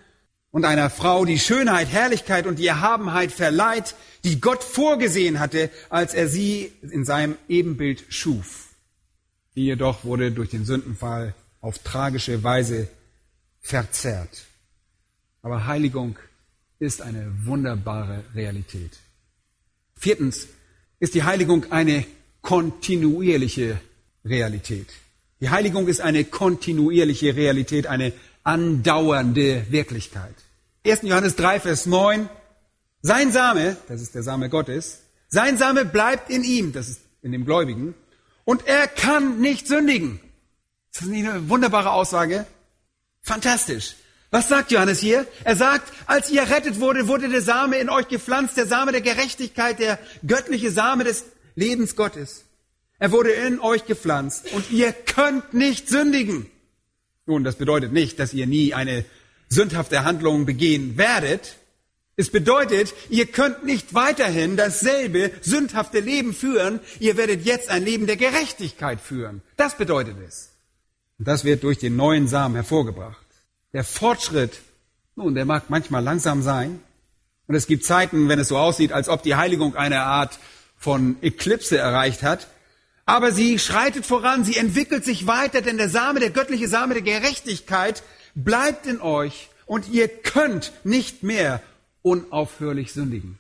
[0.56, 6.14] und einer Frau die Schönheit, Herrlichkeit und die Erhabenheit verleiht, die Gott vorgesehen hatte, als
[6.14, 8.70] er sie in seinem Ebenbild schuf.
[9.58, 12.88] Die jedoch wurde durch den Sündenfall auf tragische Weise
[13.62, 14.46] verzerrt.
[15.42, 16.16] Aber Heiligung
[16.80, 18.92] ist eine wunderbare Realität.
[19.98, 20.48] Viertens
[21.02, 22.06] ist die Heiligung eine
[22.42, 23.78] kontinuierliche
[24.24, 24.88] Realität.
[25.42, 28.14] Die Heiligung ist eine kontinuierliche Realität, eine
[28.46, 30.45] andauernde Wirklichkeit.
[30.86, 31.02] 1.
[31.02, 32.30] Johannes 3, Vers 9.
[33.02, 37.32] Sein Same, das ist der Same Gottes, sein Same bleibt in ihm, das ist in
[37.32, 37.96] dem Gläubigen,
[38.44, 40.20] und er kann nicht sündigen.
[40.92, 42.46] Ist das nicht eine wunderbare Aussage?
[43.22, 43.96] Fantastisch.
[44.30, 45.26] Was sagt Johannes hier?
[45.44, 49.02] Er sagt, als ihr errettet wurde, wurde der Same in euch gepflanzt, der Same der
[49.02, 52.44] Gerechtigkeit, der göttliche Same des Lebens Gottes.
[53.00, 56.46] Er wurde in euch gepflanzt und ihr könnt nicht sündigen.
[57.26, 59.06] Nun, das bedeutet nicht, dass ihr nie eine
[59.50, 61.56] sündhafte Handlung begehen werdet,
[62.18, 68.08] Es bedeutet, ihr könnt nicht weiterhin dasselbe sündhafte Leben führen, ihr werdet jetzt ein Leben
[68.08, 69.42] der Gerechtigkeit führen.
[69.58, 70.52] Das bedeutet es.
[71.20, 73.26] Und das wird durch den neuen Samen hervorgebracht.
[73.74, 74.62] Der Fortschritt,
[75.18, 76.80] nun, der mag manchmal langsam sein.
[77.48, 80.40] Und es gibt Zeiten, wenn es so aussieht, als ob die Heiligung eine Art
[80.78, 82.48] von Eklipse erreicht hat.
[83.06, 87.04] Aber sie schreitet voran, sie entwickelt sich weiter, denn der Same, der göttliche Same der
[87.04, 88.04] Gerechtigkeit
[88.36, 91.62] bleibt in euch und ihr könnt nicht mehr
[92.02, 93.38] unaufhörlich sündigen.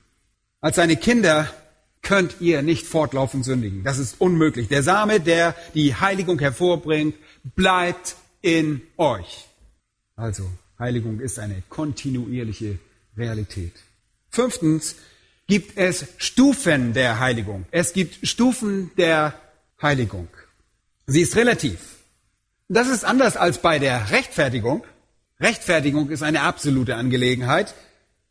[0.62, 1.49] Als seine Kinder
[2.01, 3.84] könnt ihr nicht fortlaufend sündigen.
[3.84, 4.67] Das ist unmöglich.
[4.67, 7.15] Der Same, der die Heiligung hervorbringt,
[7.55, 9.45] bleibt in euch.
[10.15, 12.79] Also, Heiligung ist eine kontinuierliche
[13.17, 13.73] Realität.
[14.29, 14.95] Fünftens
[15.47, 17.65] gibt es Stufen der Heiligung.
[17.71, 19.34] Es gibt Stufen der
[19.81, 20.27] Heiligung.
[21.08, 21.94] Sie ist relativ.
[22.67, 24.84] Das ist anders als bei der Rechtfertigung.
[25.39, 27.75] Rechtfertigung ist eine absolute Angelegenheit.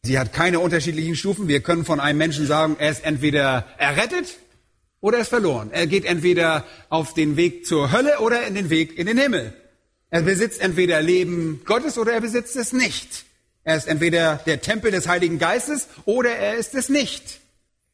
[0.03, 1.47] Sie hat keine unterschiedlichen Stufen.
[1.47, 4.37] Wir können von einem Menschen sagen, er ist entweder errettet
[5.01, 5.71] oder er ist verloren.
[5.71, 9.55] Er geht entweder auf den Weg zur Hölle oder in den Weg in den Himmel.
[10.11, 13.25] Er besitzt entweder Leben Gottes oder er besitzt es nicht.
[13.63, 17.41] Er ist entweder der Tempel des Heiligen Geistes oder er ist es nicht.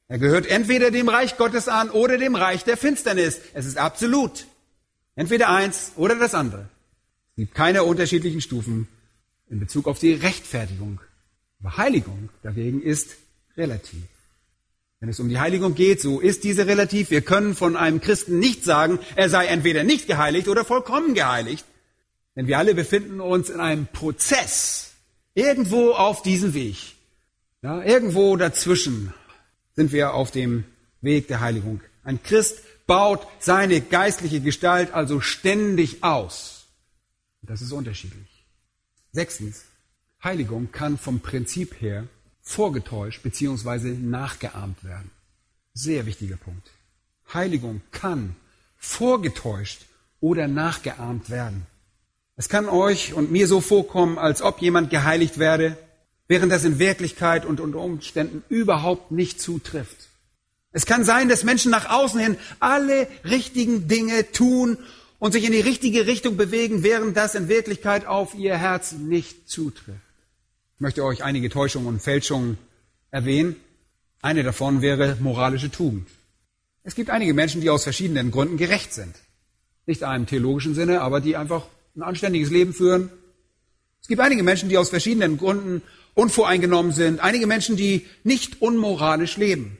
[0.08, 3.40] Er gehört entweder dem Reich Gottes an oder dem Reich der Finsternis.
[3.52, 4.46] Es ist absolut.
[5.16, 6.68] Entweder eins oder das andere.
[7.32, 8.88] Es gibt keine unterschiedlichen Stufen
[9.48, 11.00] in Bezug auf die Rechtfertigung
[11.60, 13.16] aber Heiligung dagegen ist
[13.56, 14.02] relativ.
[15.00, 17.10] Wenn es um die Heiligung geht, so ist diese relativ.
[17.10, 21.64] Wir können von einem Christen nicht sagen, er sei entweder nicht geheiligt oder vollkommen geheiligt.
[22.36, 24.92] Denn wir alle befinden uns in einem Prozess,
[25.34, 26.76] irgendwo auf diesem Weg.
[27.62, 29.12] Ja, irgendwo dazwischen
[29.74, 30.64] sind wir auf dem
[31.00, 31.80] Weg der Heiligung.
[32.10, 36.64] Ein Christ baut seine geistliche Gestalt also ständig aus.
[37.40, 38.26] Das ist unterschiedlich.
[39.12, 39.62] Sechstens,
[40.24, 42.08] Heiligung kann vom Prinzip her
[42.42, 43.90] vorgetäuscht bzw.
[43.90, 45.08] nachgeahmt werden.
[45.72, 46.68] Sehr wichtiger Punkt.
[47.32, 48.34] Heiligung kann
[48.76, 49.82] vorgetäuscht
[50.18, 51.64] oder nachgeahmt werden.
[52.34, 55.78] Es kann euch und mir so vorkommen, als ob jemand geheiligt werde,
[56.26, 60.09] während das in Wirklichkeit und unter Umständen überhaupt nicht zutrifft.
[60.72, 64.78] Es kann sein, dass Menschen nach außen hin alle richtigen Dinge tun
[65.18, 69.48] und sich in die richtige Richtung bewegen, während das in Wirklichkeit auf ihr Herz nicht
[69.48, 69.98] zutrifft.
[70.76, 72.56] Ich möchte euch einige Täuschungen und Fälschungen
[73.10, 73.56] erwähnen.
[74.22, 76.06] Eine davon wäre moralische Tugend.
[76.84, 79.14] Es gibt einige Menschen, die aus verschiedenen Gründen gerecht sind.
[79.86, 83.10] Nicht in einem theologischen Sinne, aber die einfach ein anständiges Leben führen.
[84.00, 85.82] Es gibt einige Menschen, die aus verschiedenen Gründen
[86.14, 87.20] unvoreingenommen sind.
[87.20, 89.76] Einige Menschen, die nicht unmoralisch leben.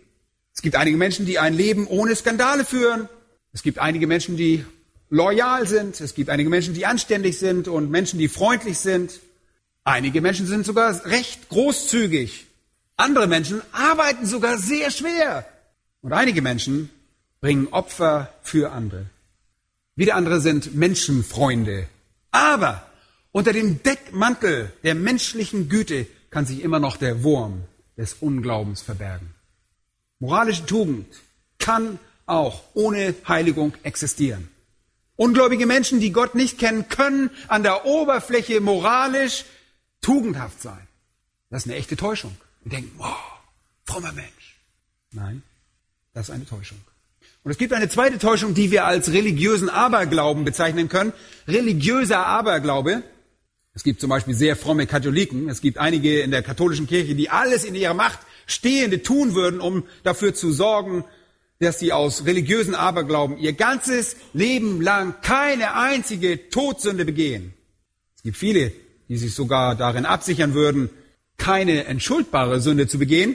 [0.61, 3.09] Es gibt einige Menschen, die ein Leben ohne Skandale führen.
[3.55, 4.63] Es gibt einige Menschen, die
[5.09, 5.99] loyal sind.
[6.03, 9.21] Es gibt einige Menschen, die anständig sind und Menschen, die freundlich sind.
[9.85, 12.45] Einige Menschen sind sogar recht großzügig.
[12.99, 15.47] Andere Menschen arbeiten sogar sehr schwer.
[16.03, 16.91] Und einige Menschen
[17.41, 19.07] bringen Opfer für andere.
[19.97, 21.87] Wieder andere sind Menschenfreunde.
[22.33, 22.87] Aber
[23.33, 27.63] unter dem Deckmantel der menschlichen Güte kann sich immer noch der Wurm
[27.97, 29.40] des Unglaubens verbergen.
[30.21, 31.07] Moralische Tugend
[31.59, 34.49] kann auch ohne Heiligung existieren.
[35.17, 39.45] Ungläubige Menschen, die Gott nicht kennen, können an der Oberfläche moralisch
[40.01, 40.87] tugendhaft sein.
[41.51, 42.37] Das ist eine echte Täuschung.
[42.63, 43.17] Wir denken, wow,
[43.85, 44.57] frommer Mensch.
[45.13, 45.43] Nein,
[46.15, 46.79] das ist eine Täuschung.
[47.43, 51.15] Und es gibt eine zweite Täuschung, die wir als religiösen Aberglauben bezeichnen können.
[51.49, 53.03] Religiöser Aberglaube.
[53.75, 55.49] Es gibt zum Beispiel sehr fromme Katholiken.
[55.49, 58.19] Es gibt einige in der katholischen Kirche, die alles in ihrer Macht
[58.51, 61.05] Stehende tun würden, um dafür zu sorgen,
[61.59, 67.53] dass sie aus religiösen Aberglauben ihr ganzes Leben lang keine einzige Todsünde begehen.
[68.17, 68.73] Es gibt viele
[69.11, 70.89] die sich sogar darin absichern würden,
[71.37, 73.35] keine entschuldbare Sünde zu begehen.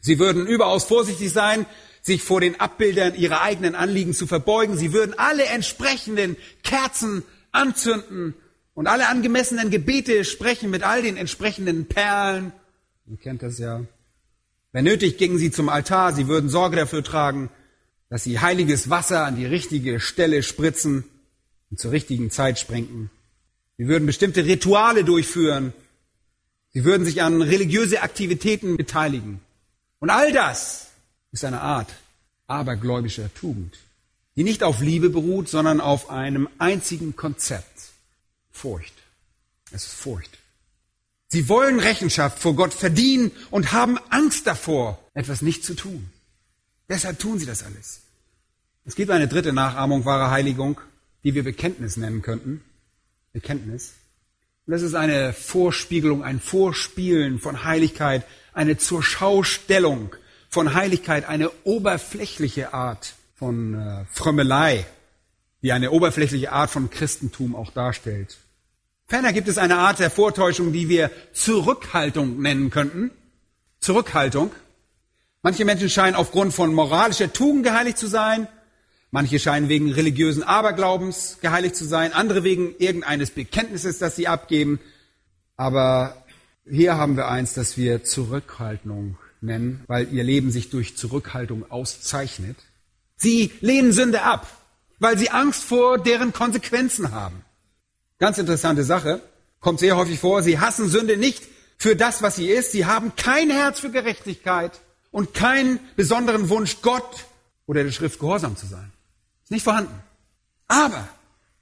[0.00, 1.66] Sie würden überaus vorsichtig sein,
[2.02, 4.76] sich vor den Abbildern ihrer eigenen Anliegen zu verbeugen.
[4.76, 8.34] Sie würden alle entsprechenden Kerzen anzünden
[8.74, 12.50] und alle angemessenen Gebete sprechen mit all den entsprechenden Perlen.
[13.06, 13.82] Ihr kennt das ja.
[14.74, 16.12] Wenn nötig, gingen sie zum Altar.
[16.12, 17.48] Sie würden Sorge dafür tragen,
[18.10, 21.04] dass sie heiliges Wasser an die richtige Stelle spritzen
[21.70, 23.08] und zur richtigen Zeit sprengen.
[23.78, 25.72] Sie würden bestimmte Rituale durchführen.
[26.72, 29.40] Sie würden sich an religiöse Aktivitäten beteiligen.
[30.00, 30.88] Und all das
[31.30, 31.94] ist eine Art
[32.48, 33.78] abergläubischer Tugend,
[34.34, 37.92] die nicht auf Liebe beruht, sondern auf einem einzigen Konzept.
[38.50, 38.94] Furcht.
[39.70, 40.36] Es ist Furcht.
[41.34, 46.08] Sie wollen Rechenschaft vor Gott verdienen und haben Angst davor, etwas nicht zu tun.
[46.88, 48.02] Deshalb tun sie das alles.
[48.84, 50.80] Es gibt eine dritte Nachahmung wahrer Heiligung,
[51.24, 52.62] die wir Bekenntnis nennen könnten.
[53.32, 53.94] Bekenntnis.
[54.64, 60.14] Und das ist eine Vorspiegelung, ein Vorspielen von Heiligkeit eine Zurschaustellung
[60.48, 64.86] von Heiligkeit, eine oberflächliche Art von äh, Frömmelei,
[65.62, 68.38] die eine oberflächliche Art von Christentum auch darstellt.
[69.14, 73.12] Ferner gibt es eine Art der Vortäuschung, die wir Zurückhaltung nennen könnten.
[73.78, 74.50] Zurückhaltung.
[75.40, 78.48] Manche Menschen scheinen aufgrund von moralischer Tugend geheiligt zu sein.
[79.12, 82.12] Manche scheinen wegen religiösen Aberglaubens geheiligt zu sein.
[82.12, 84.80] Andere wegen irgendeines Bekenntnisses, das sie abgeben.
[85.56, 86.24] Aber
[86.68, 92.56] hier haben wir eins, das wir Zurückhaltung nennen, weil ihr Leben sich durch Zurückhaltung auszeichnet.
[93.16, 94.48] Sie lehnen Sünde ab,
[94.98, 97.44] weil sie Angst vor deren Konsequenzen haben.
[98.18, 99.20] Ganz interessante Sache,
[99.60, 101.42] kommt sehr häufig vor, sie hassen Sünde nicht
[101.76, 102.72] für das, was sie ist.
[102.72, 104.72] Sie haben kein Herz für Gerechtigkeit
[105.10, 107.26] und keinen besonderen Wunsch, Gott
[107.66, 108.92] oder der Schrift gehorsam zu sein.
[109.42, 109.94] Ist nicht vorhanden.
[110.68, 111.08] Aber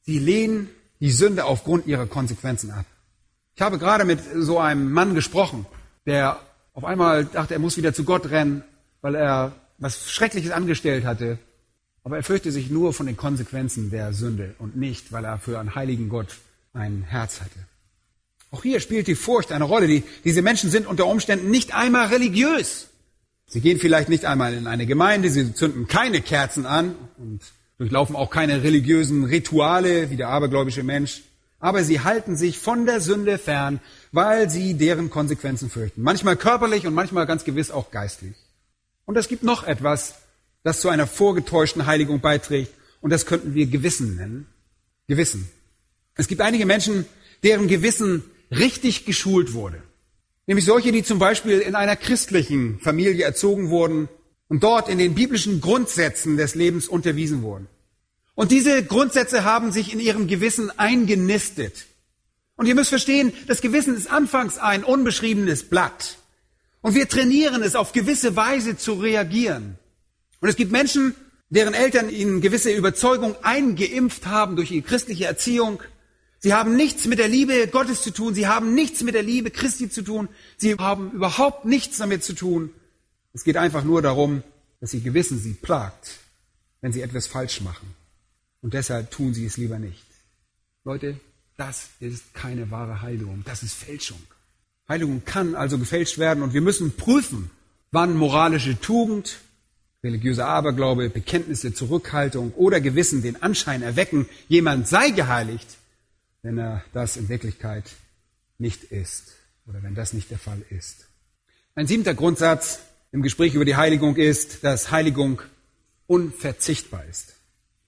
[0.05, 0.69] sie lehnen
[1.01, 2.87] die Sünde aufgrund ihrer Konsequenzen ab.
[3.55, 5.67] Ich habe gerade mit so einem Mann gesprochen,
[6.07, 6.41] der
[6.75, 8.65] auf einmal dachte, er muss wieder zu Gott rennen,
[9.01, 11.39] weil er was Schreckliches angestellt hatte.
[12.05, 15.59] Aber er fürchte sich nur von den Konsequenzen der Sünde und nicht, weil er für
[15.59, 16.39] einen heiligen Gott
[16.75, 17.59] ein Herz hatte.
[18.51, 19.87] Auch hier spielt die Furcht eine Rolle.
[19.87, 22.89] Die, diese Menschen sind unter Umständen nicht einmal religiös.
[23.47, 27.41] Sie gehen vielleicht nicht einmal in eine Gemeinde, sie zünden keine Kerzen an und
[27.79, 31.23] durchlaufen auch keine religiösen Rituale wie der abergläubische Mensch.
[31.59, 36.03] Aber sie halten sich von der Sünde fern, weil sie deren Konsequenzen fürchten.
[36.03, 38.35] Manchmal körperlich und manchmal ganz gewiss auch geistlich.
[39.05, 40.15] Und es gibt noch etwas,
[40.63, 42.73] das zu einer vorgetäuschten Heiligung beiträgt.
[43.01, 44.47] Und das könnten wir Gewissen nennen.
[45.09, 45.51] Gewissen.
[46.15, 47.07] Es gibt einige Menschen,
[47.43, 49.83] deren Gewissen richtig geschult wurde.
[50.47, 54.09] Nämlich solche, die zum Beispiel in einer christlichen Familie erzogen wurden
[54.49, 57.69] und dort in den biblischen Grundsätzen des Lebens unterwiesen wurden.
[58.35, 61.87] Und diese Grundsätze haben sich in ihrem Gewissen eingenistet.
[62.57, 66.19] Und ihr müsst verstehen, das Gewissen ist anfangs ein unbeschriebenes Blatt.
[66.81, 69.79] Und wir trainieren es auf gewisse Weise zu reagieren.
[70.43, 71.15] Und es gibt Menschen,
[71.51, 75.81] deren Eltern ihnen gewisse Überzeugung eingeimpft haben durch ihre christliche Erziehung.
[76.41, 78.35] Sie haben nichts mit der Liebe Gottes zu tun.
[78.35, 80.29] Sie haben nichts mit der Liebe Christi zu tun.
[80.57, 82.71] Sie haben überhaupt nichts damit zu tun.
[83.33, 84.43] Es geht einfach nur darum,
[84.81, 86.19] dass ihr Gewissen sie plagt,
[86.81, 87.95] wenn sie etwas falsch machen.
[88.63, 90.05] Und deshalb tun sie es lieber nicht.
[90.85, 91.21] Leute,
[91.57, 93.43] das ist keine wahre Heiligung.
[93.45, 94.21] Das ist Fälschung.
[94.89, 97.51] Heiligung kann also gefälscht werden und wir müssen prüfen,
[97.93, 99.39] wann moralische Tugend,
[100.03, 105.69] religiöser Aberglaube, Bekenntnisse, Zurückhaltung oder Gewissen den Anschein erwecken, jemand sei geheiligt
[106.43, 107.85] wenn er das in Wirklichkeit
[108.59, 109.35] nicht ist
[109.67, 111.07] oder wenn das nicht der Fall ist.
[111.75, 112.81] Ein siebter Grundsatz
[113.13, 115.41] im Gespräch über die Heiligung ist, dass Heiligung
[116.07, 117.35] unverzichtbar ist.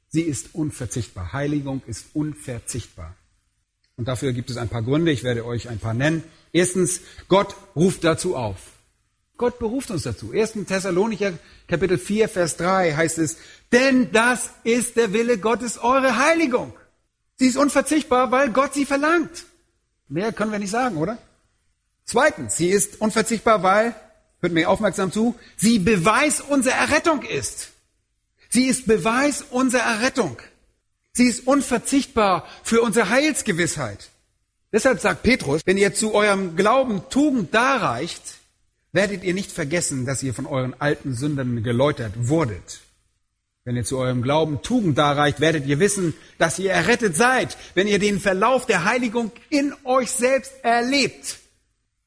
[0.09, 1.33] Sie ist unverzichtbar.
[1.33, 3.17] Heiligung ist unverzichtbar.
[3.97, 5.11] Und dafür gibt es ein paar Gründe.
[5.11, 6.23] Ich werde euch ein paar nennen.
[6.53, 8.74] Erstens, Gott ruft dazu auf.
[9.37, 10.33] Gott beruft uns dazu.
[10.33, 10.53] 1.
[10.67, 11.33] Thessalonicher
[11.67, 13.37] Kapitel 4, Vers 3 heißt es,
[13.73, 16.73] denn das ist der Wille Gottes, eure Heiligung.
[17.37, 19.47] Sie ist unverzichtbar, weil Gott sie verlangt.
[20.09, 21.19] Mehr können wir nicht sagen, oder?
[22.05, 23.97] Zweitens, sie ist unverzichtbar, weil,
[24.41, 27.71] hört mir aufmerksam zu, sie Beweis unserer Errettung ist.
[28.51, 30.37] Sie ist Beweis unserer Errettung.
[31.13, 34.11] Sie ist unverzichtbar für unsere Heilsgewissheit.
[34.71, 38.23] Deshalb sagt Petrus, wenn ihr zu eurem Glauben Tugend darreicht,
[38.95, 42.81] werdet ihr nicht vergessen, dass ihr von euren alten Sündern geläutert wurdet.
[43.65, 47.89] Wenn ihr zu eurem Glauben Tugend darreicht, werdet ihr wissen, dass ihr errettet seid, wenn
[47.89, 51.39] ihr den Verlauf der Heiligung in euch selbst erlebt.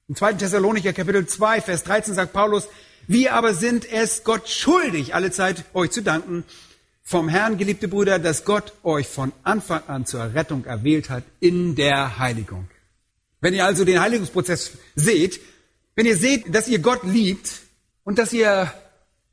[0.08, 0.34] Im 2.
[0.34, 2.69] Thessalonicher Kapitel 2, Vers 13 sagt Paulus,
[3.06, 6.45] wir aber sind es Gott schuldig, alle Zeit euch zu danken,
[7.04, 11.76] vom Herrn, geliebte Brüder, dass Gott euch von Anfang an zur Rettung erwählt hat in
[11.76, 12.69] der Heiligung.
[13.41, 15.39] Wenn ihr also den Heiligungsprozess seht,
[15.98, 17.60] wenn ihr seht, dass ihr Gott liebt
[18.06, 18.74] und dass ihr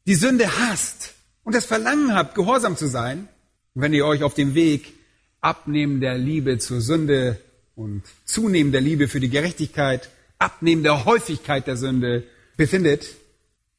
[0.07, 3.29] die Sünde hasst, und das Verlangen habt, gehorsam zu sein,
[3.74, 4.94] wenn ihr euch auf dem Weg
[5.40, 7.38] abnehmen der Liebe zur Sünde
[7.77, 12.25] und zunehmen der Liebe für die Gerechtigkeit, abnehmen der Häufigkeit der Sünde
[12.56, 13.06] befindet,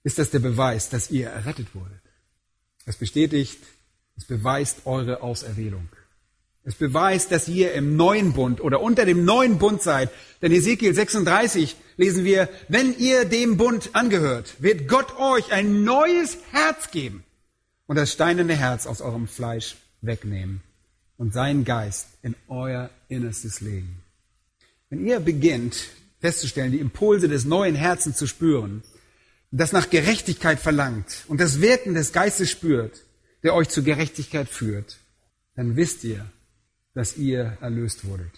[0.03, 1.91] ist das der Beweis, dass ihr errettet wurdet.
[2.85, 3.57] Es bestätigt,
[4.15, 5.89] es beweist eure Auserwählung.
[6.67, 10.09] Es beweist, dass ihr im neuen Bund oder unter dem neuen Bund seid.
[10.41, 16.39] Denn Ezekiel 36 lesen wir, wenn ihr dem Bund angehört, wird Gott euch ein neues
[16.51, 17.23] Herz geben
[17.85, 20.61] und das steinerne Herz aus eurem Fleisch wegnehmen
[21.17, 24.01] und seinen Geist in euer Innerstes legen.
[24.89, 25.89] Wenn ihr beginnt
[26.19, 28.81] festzustellen, die Impulse des neuen Herzens zu spüren,
[29.51, 33.03] das nach Gerechtigkeit verlangt und das Wirken des Geistes spürt,
[33.43, 34.97] der euch zur Gerechtigkeit führt,
[35.55, 36.25] dann wisst ihr,
[36.95, 38.31] dass ihr erlöst wurdet.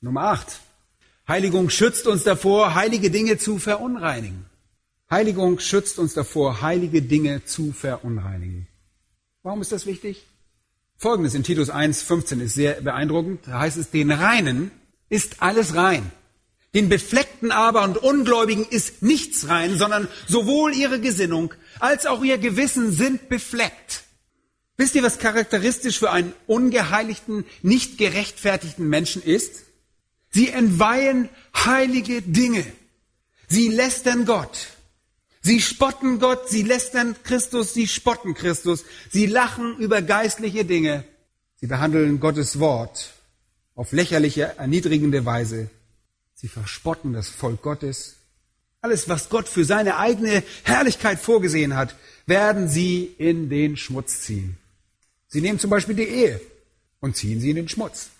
[0.00, 0.60] Nummer acht.
[1.28, 4.46] Heiligung schützt uns davor, heilige Dinge zu verunreinigen.
[5.08, 8.66] Heiligung schützt uns davor, heilige Dinge zu verunreinigen.
[9.42, 10.24] Warum ist das wichtig?
[10.96, 13.46] Folgendes in Titus 1, 15 ist sehr beeindruckend.
[13.46, 14.70] Da heißt es, den Reinen
[15.08, 16.10] ist alles rein.
[16.74, 22.38] Den Befleckten aber und Ungläubigen ist nichts rein, sondern sowohl ihre Gesinnung als auch ihr
[22.38, 24.04] Gewissen sind befleckt.
[24.80, 29.64] Wisst ihr, was charakteristisch für einen ungeheiligten, nicht gerechtfertigten Menschen ist?
[30.30, 32.64] Sie entweihen heilige Dinge.
[33.46, 34.68] Sie lästern Gott.
[35.42, 38.86] Sie spotten Gott, sie lästern Christus, sie spotten Christus.
[39.12, 41.04] Sie lachen über geistliche Dinge.
[41.60, 43.10] Sie behandeln Gottes Wort
[43.74, 45.68] auf lächerliche, erniedrigende Weise.
[46.34, 48.14] Sie verspotten das Volk Gottes.
[48.80, 54.56] Alles, was Gott für seine eigene Herrlichkeit vorgesehen hat, werden sie in den Schmutz ziehen.
[55.30, 56.40] Sie nehmen zum Beispiel die Ehe
[57.00, 58.10] und ziehen sie in den Schmutz.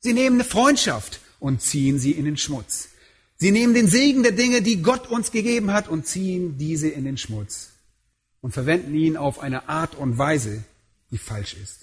[0.00, 2.88] Sie nehmen eine Freundschaft und ziehen sie in den Schmutz.
[3.36, 7.04] Sie nehmen den Segen der Dinge, die Gott uns gegeben hat, und ziehen diese in
[7.04, 7.70] den Schmutz
[8.40, 10.64] und verwenden ihn auf eine Art und Weise,
[11.10, 11.80] die falsch ist.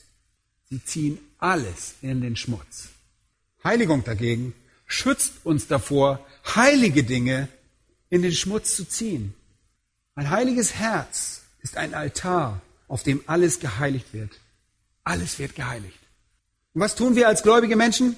[0.69, 2.87] Sie ziehen alles in den Schmutz.
[3.63, 4.53] Heiligung dagegen
[4.87, 7.49] schützt uns davor, heilige Dinge
[8.09, 9.33] in den Schmutz zu ziehen.
[10.15, 14.31] Ein heiliges Herz ist ein Altar, auf dem alles geheiligt wird.
[15.03, 15.99] Alles wird geheiligt.
[16.73, 18.15] Und was tun wir als gläubige Menschen?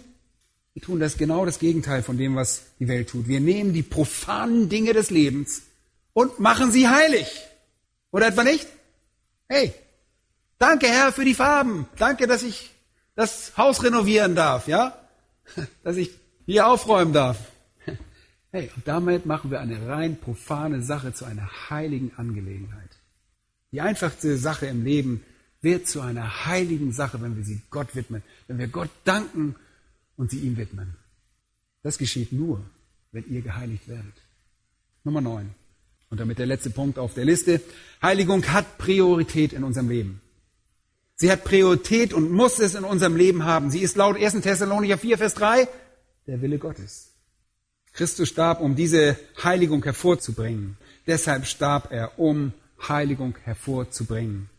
[0.74, 3.28] Wir tun das genau das Gegenteil von dem, was die Welt tut.
[3.28, 5.64] Wir nehmen die profanen Dinge des Lebens
[6.14, 7.28] und machen sie heilig.
[8.12, 8.68] Oder etwa nicht?
[9.48, 9.74] Hey,
[10.60, 11.88] danke Herr für die Farben.
[11.98, 12.72] Danke, dass ich
[13.16, 14.98] das Haus renovieren darf, ja?
[15.84, 16.12] Dass ich
[16.46, 17.38] hier aufräumen darf.
[18.52, 22.90] Hey, und damit machen wir eine rein profane Sache zu einer heiligen Angelegenheit.
[23.74, 25.26] Die einfachste Sache im Leben
[25.66, 29.56] wird zu einer heiligen Sache, wenn wir sie Gott widmen, wenn wir Gott danken
[30.16, 30.96] und sie ihm widmen.
[31.84, 32.62] Das geschieht nur,
[33.12, 34.14] wenn ihr geheiligt werdet.
[35.04, 35.50] Nummer 9.
[36.10, 37.60] Und damit der letzte Punkt auf der Liste.
[38.02, 40.22] Heiligung hat Priorität in unserem Leben.
[41.18, 43.72] Sie hat Priorität und muss es in unserem Leben haben.
[43.72, 44.42] Sie ist laut 1.
[44.42, 45.68] Thessalonicher 4, Vers 3
[46.28, 47.12] der Wille Gottes.
[47.94, 50.78] Christus starb, um diese Heiligung hervorzubringen.
[51.08, 52.54] Deshalb starb er, um
[52.88, 54.50] Heiligung hervorzubringen.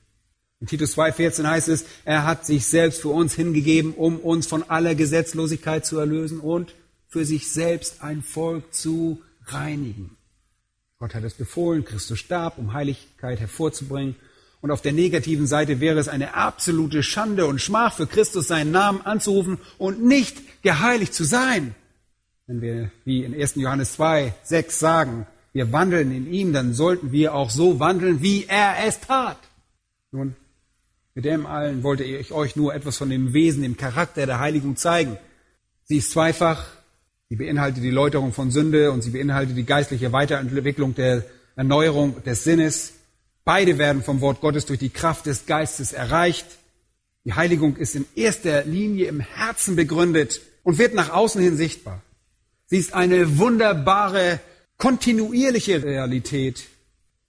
[0.60, 4.62] In Titus 2,14 heißt es, er hat sich selbst für uns hingegeben, um uns von
[4.62, 6.74] aller Gesetzlosigkeit zu erlösen und
[7.08, 10.16] für sich selbst ein Volk zu reinigen.
[10.98, 14.16] Gott hat es befohlen, Christus starb, um Heiligkeit hervorzubringen.
[14.62, 18.70] Und auf der negativen Seite wäre es eine absolute Schande und Schmach für Christus, seinen
[18.70, 21.74] Namen anzurufen und nicht geheiligt zu sein.
[22.46, 23.56] Wenn wir, wie in 1.
[23.56, 28.46] Johannes 2, 6 sagen, wir wandeln in ihm, dann sollten wir auch so wandeln, wie
[28.46, 29.38] er es tat.
[30.12, 30.34] Nun,
[31.16, 34.76] mit dem allen wollte ich euch nur etwas von dem Wesen, dem Charakter der Heiligung
[34.76, 35.16] zeigen.
[35.84, 36.66] Sie ist zweifach.
[37.30, 41.24] Sie beinhaltet die Läuterung von Sünde und sie beinhaltet die geistliche Weiterentwicklung der
[41.56, 42.92] Erneuerung des Sinnes.
[43.46, 46.46] Beide werden vom Wort Gottes durch die Kraft des Geistes erreicht.
[47.24, 52.02] Die Heiligung ist in erster Linie im Herzen begründet und wird nach außen hin sichtbar.
[52.66, 54.38] Sie ist eine wunderbare,
[54.76, 56.66] kontinuierliche Realität.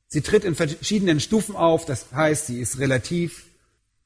[0.10, 3.47] Sie tritt in verschiedenen Stufen auf, das heißt, sie ist relativ,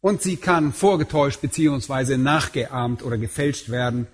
[0.02, 4.08] und sie kann vorgetäuscht beziehungsweise nachgeahmt oder gefälscht werden.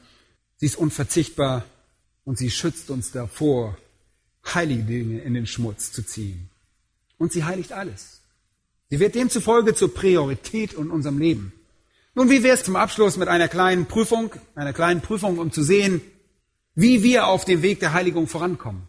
[0.58, 1.64] Sie ist unverzichtbar
[2.26, 3.78] und sie schützt uns davor,
[4.54, 6.50] heilige Dinge in den Schmutz zu ziehen.
[7.18, 8.22] Und sie heiligt alles.
[8.90, 11.52] Sie wird demzufolge zur Priorität in unserem Leben.
[12.16, 15.64] Nun, wie wäre es zum Abschluss mit einer kleinen Prüfung, einer kleinen Prüfung, um zu
[15.64, 16.02] sehen,
[16.76, 18.84] wie wir auf dem Weg der Heiligung vorankommen?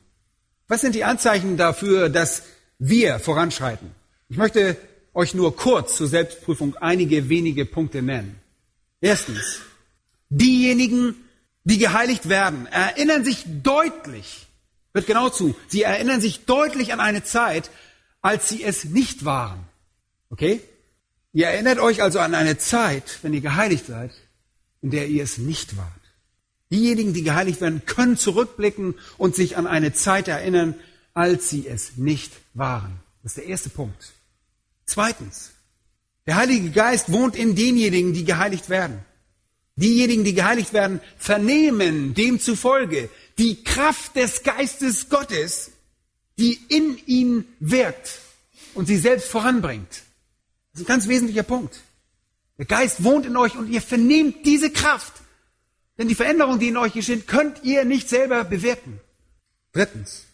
[0.66, 2.42] Was sind die Anzeichen dafür, dass
[2.78, 3.90] wir voranschreiten?
[4.28, 4.76] Ich möchte
[5.18, 8.36] euch nur kurz zur Selbstprüfung einige wenige Punkte nennen.
[9.00, 9.58] Erstens,
[10.28, 11.16] diejenigen,
[11.64, 14.46] die geheiligt werden, erinnern sich deutlich,
[14.92, 17.68] wird genau zu, sie erinnern sich deutlich an eine Zeit,
[18.22, 19.58] als sie es nicht waren.
[20.30, 20.60] Okay?
[21.32, 24.12] Ihr erinnert euch also an eine Zeit, wenn ihr geheiligt seid,
[24.82, 25.88] in der ihr es nicht wart.
[26.70, 30.76] Diejenigen, die geheiligt werden, können zurückblicken und sich an eine Zeit erinnern,
[31.12, 33.00] als sie es nicht waren.
[33.24, 34.12] Das ist der erste Punkt.
[34.88, 35.50] Zweitens,
[36.26, 39.00] der Heilige Geist wohnt in denjenigen, die geheiligt werden.
[39.76, 45.70] Diejenigen, die geheiligt werden, vernehmen demzufolge die Kraft des Geistes Gottes,
[46.38, 48.20] die in ihnen wirkt
[48.74, 50.02] und sie selbst voranbringt.
[50.72, 51.80] Das ist ein ganz wesentlicher Punkt.
[52.56, 55.12] Der Geist wohnt in euch und ihr vernehmt diese Kraft.
[55.98, 59.00] Denn die Veränderung, die in euch geschieht, könnt ihr nicht selber bewirken.
[59.72, 60.24] Drittens.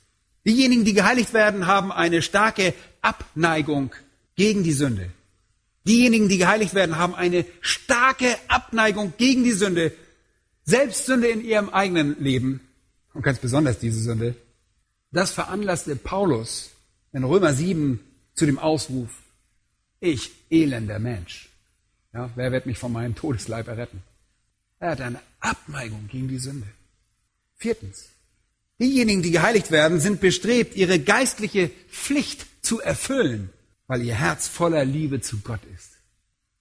[0.47, 3.93] Diejenigen, die geheiligt werden, haben eine starke Abneigung
[4.37, 5.11] gegen die Sünde.
[5.87, 9.93] Diejenigen, die geheiligt werden, haben eine starke Abneigung gegen die Sünde.
[10.65, 12.61] Selbst Sünde in ihrem eigenen Leben
[13.13, 14.35] und ganz besonders diese Sünde,
[15.13, 16.71] das veranlasste Paulus
[17.13, 18.01] in Römer 7
[18.35, 19.11] zu dem Ausruf,
[20.01, 21.49] ich elender Mensch,
[22.13, 24.03] ja, wer wird mich von meinem Todesleib erretten?
[24.79, 26.67] Er hat eine Abneigung gegen die Sünde.
[27.57, 28.09] Viertens,
[28.81, 33.51] diejenigen, die geheiligt werden, sind bestrebt, ihre geistliche Pflicht zu erfüllen,
[33.87, 35.91] weil ihr Herz voller Liebe zu Gott ist.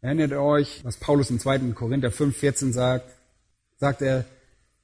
[0.02, 1.60] Erinnert euch, was Paulus im 2.
[1.72, 3.10] Korinther 5, 14 sagt?
[3.80, 4.26] Sagt er,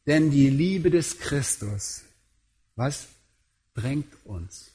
[0.08, 2.04] denn die Liebe des Christus,
[2.76, 3.08] was?
[3.74, 4.72] Drängt uns.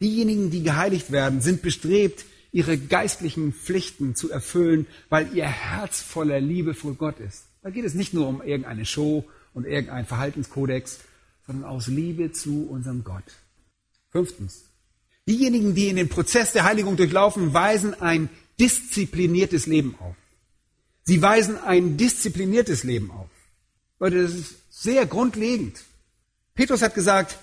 [0.00, 6.40] Diejenigen, die geheiligt werden, sind bestrebt, ihre geistlichen Pflichten zu erfüllen, weil ihr Herz voller
[6.40, 7.44] Liebe vor Gott ist.
[7.62, 11.00] Da geht es nicht nur um irgendeine Show und irgendein Verhaltenskodex,
[11.46, 13.24] sondern aus Liebe zu unserem Gott.
[14.10, 14.64] Fünftens.
[15.30, 18.28] Diejenigen, die in den Prozess der Heiligung durchlaufen, weisen ein
[18.58, 20.16] diszipliniertes Leben auf.
[21.04, 23.28] Sie weisen ein diszipliniertes Leben auf.
[24.00, 25.84] Leute, das ist sehr grundlegend.
[26.56, 27.38] Petrus hat gesagt,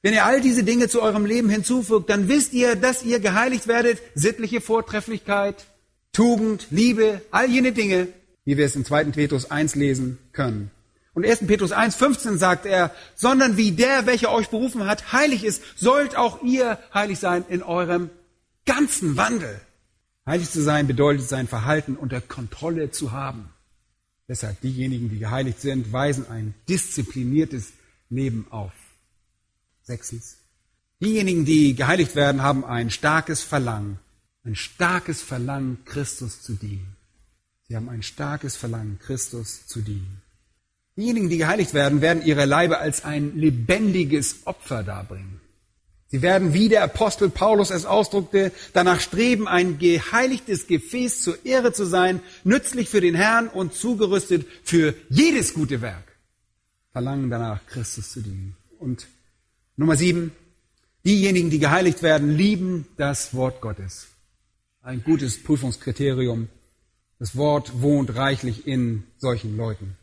[0.00, 3.66] wenn ihr all diese Dinge zu eurem Leben hinzufügt, dann wisst ihr, dass ihr geheiligt
[3.66, 3.98] werdet.
[4.14, 5.66] Sittliche Vortrefflichkeit,
[6.14, 8.08] Tugend, Liebe, all jene Dinge,
[8.46, 9.04] wie wir es in 2.
[9.12, 10.70] Petrus 1 lesen können.
[11.16, 11.46] Und 1.
[11.46, 16.14] Petrus 1, 15 sagt er, sondern wie der, welcher euch berufen hat, heilig ist, sollt
[16.14, 18.10] auch ihr heilig sein in eurem
[18.66, 19.58] ganzen Wandel.
[20.26, 23.48] Heilig zu sein bedeutet, sein Verhalten unter Kontrolle zu haben.
[24.28, 27.72] Deshalb diejenigen, die geheiligt sind, weisen ein diszipliniertes
[28.10, 28.74] Leben auf.
[29.84, 30.36] Sechstens.
[31.00, 33.98] Diejenigen, die geheiligt werden, haben ein starkes Verlangen,
[34.44, 36.94] ein starkes Verlangen, Christus zu dienen.
[37.68, 40.20] Sie haben ein starkes Verlangen, Christus zu dienen.
[40.96, 45.40] Diejenigen, die geheiligt werden, werden ihre Leibe als ein lebendiges Opfer darbringen.
[46.08, 51.72] Sie werden, wie der Apostel Paulus es ausdrückte, danach streben, ein geheiligtes Gefäß zur Ehre
[51.72, 56.04] zu sein, nützlich für den Herrn und zugerüstet für jedes gute Werk.
[56.92, 58.56] Verlangen danach, Christus zu dienen.
[58.78, 59.08] Und
[59.76, 60.32] Nummer sieben,
[61.04, 64.06] diejenigen, die geheiligt werden, lieben das Wort Gottes.
[64.80, 66.48] Ein gutes Prüfungskriterium.
[67.18, 69.96] Das Wort wohnt reichlich in solchen Leuten.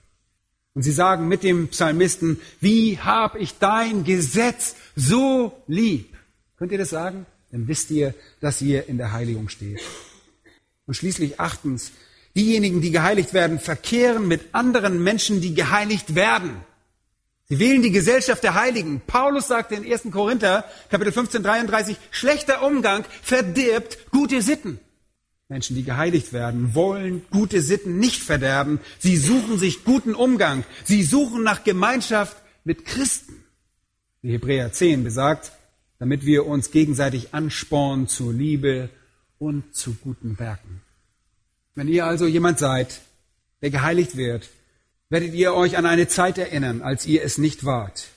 [0.76, 6.16] Und sie sagen mit dem Psalmisten, wie hab ich dein Gesetz so lieb?
[6.58, 7.26] Könnt ihr das sagen?
[7.52, 9.80] Dann wisst ihr, dass ihr in der Heiligung steht.
[10.88, 11.92] Und schließlich achtens,
[12.36, 16.56] diejenigen, die geheiligt werden, verkehren mit anderen Menschen, die geheiligt werden.
[17.50, 19.02] Sie wählen die Gesellschaft der Heiligen.
[19.06, 20.04] Paulus sagte in 1.
[20.12, 24.80] Korinther, Kapitel 15, 33, schlechter Umgang verdirbt gute Sitten.
[25.50, 28.80] Menschen, die geheiligt werden, wollen gute Sitten nicht verderben.
[29.00, 30.64] Sie suchen sich guten Umgang.
[30.84, 33.36] Sie suchen nach Gemeinschaft mit Christen.
[34.22, 35.52] Wie Hebräer 10 besagt,
[36.00, 38.90] damit wir uns gegenseitig anspornen zur Liebe
[39.38, 40.82] und zu guten Werken.
[41.76, 43.02] Wenn ihr also jemand seid,
[43.62, 44.50] der geheiligt wird,
[45.10, 48.08] werdet ihr euch an eine Zeit erinnern, als ihr es nicht wart.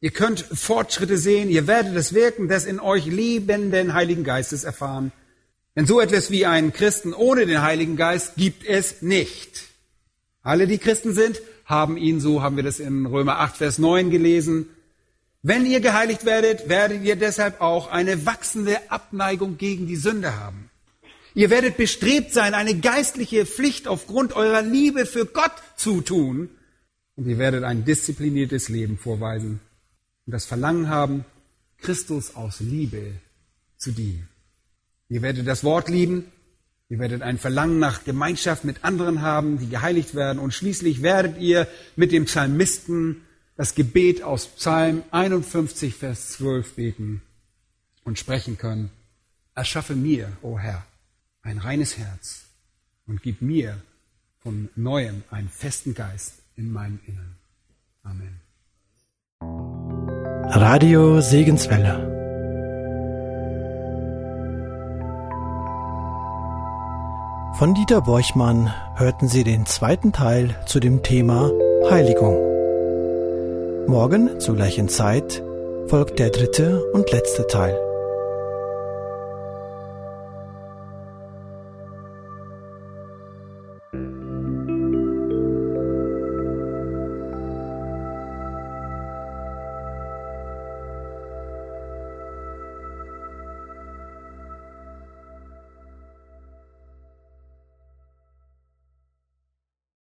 [0.00, 5.12] Ihr könnt Fortschritte sehen, ihr werdet das Wirken des in euch lebenden Heiligen Geistes erfahren.
[5.74, 9.64] Denn so etwas wie einen Christen ohne den Heiligen Geist gibt es nicht.
[10.42, 14.10] Alle, die Christen sind, haben ihn, so haben wir das in Römer 8, Vers 9
[14.10, 14.68] gelesen.
[15.42, 20.68] Wenn ihr geheiligt werdet, werdet ihr deshalb auch eine wachsende Abneigung gegen die Sünde haben.
[21.34, 26.50] Ihr werdet bestrebt sein, eine geistliche Pflicht aufgrund eurer Liebe für Gott zu tun.
[27.16, 29.60] Und ihr werdet ein diszipliniertes Leben vorweisen
[30.26, 31.24] und das Verlangen haben,
[31.78, 33.12] Christus aus Liebe
[33.78, 34.28] zu dienen.
[35.12, 36.24] Ihr werdet das Wort lieben.
[36.88, 40.38] Ihr werdet ein Verlangen nach Gemeinschaft mit anderen haben, die geheiligt werden.
[40.38, 43.20] Und schließlich werdet ihr mit dem Psalmisten
[43.54, 47.20] das Gebet aus Psalm 51, Vers 12 beten
[48.04, 48.88] und sprechen können.
[49.54, 50.82] Erschaffe mir, o oh Herr,
[51.42, 52.44] ein reines Herz
[53.06, 53.76] und gib mir
[54.42, 57.36] von neuem einen festen Geist in meinem Innern.
[58.02, 58.40] Amen.
[60.54, 62.11] Radio Segenswelle
[67.54, 71.50] Von Dieter Borchmann hörten Sie den zweiten Teil zu dem Thema
[71.90, 72.36] Heiligung.
[73.86, 75.42] Morgen zur gleichen Zeit
[75.86, 77.78] folgt der dritte und letzte Teil.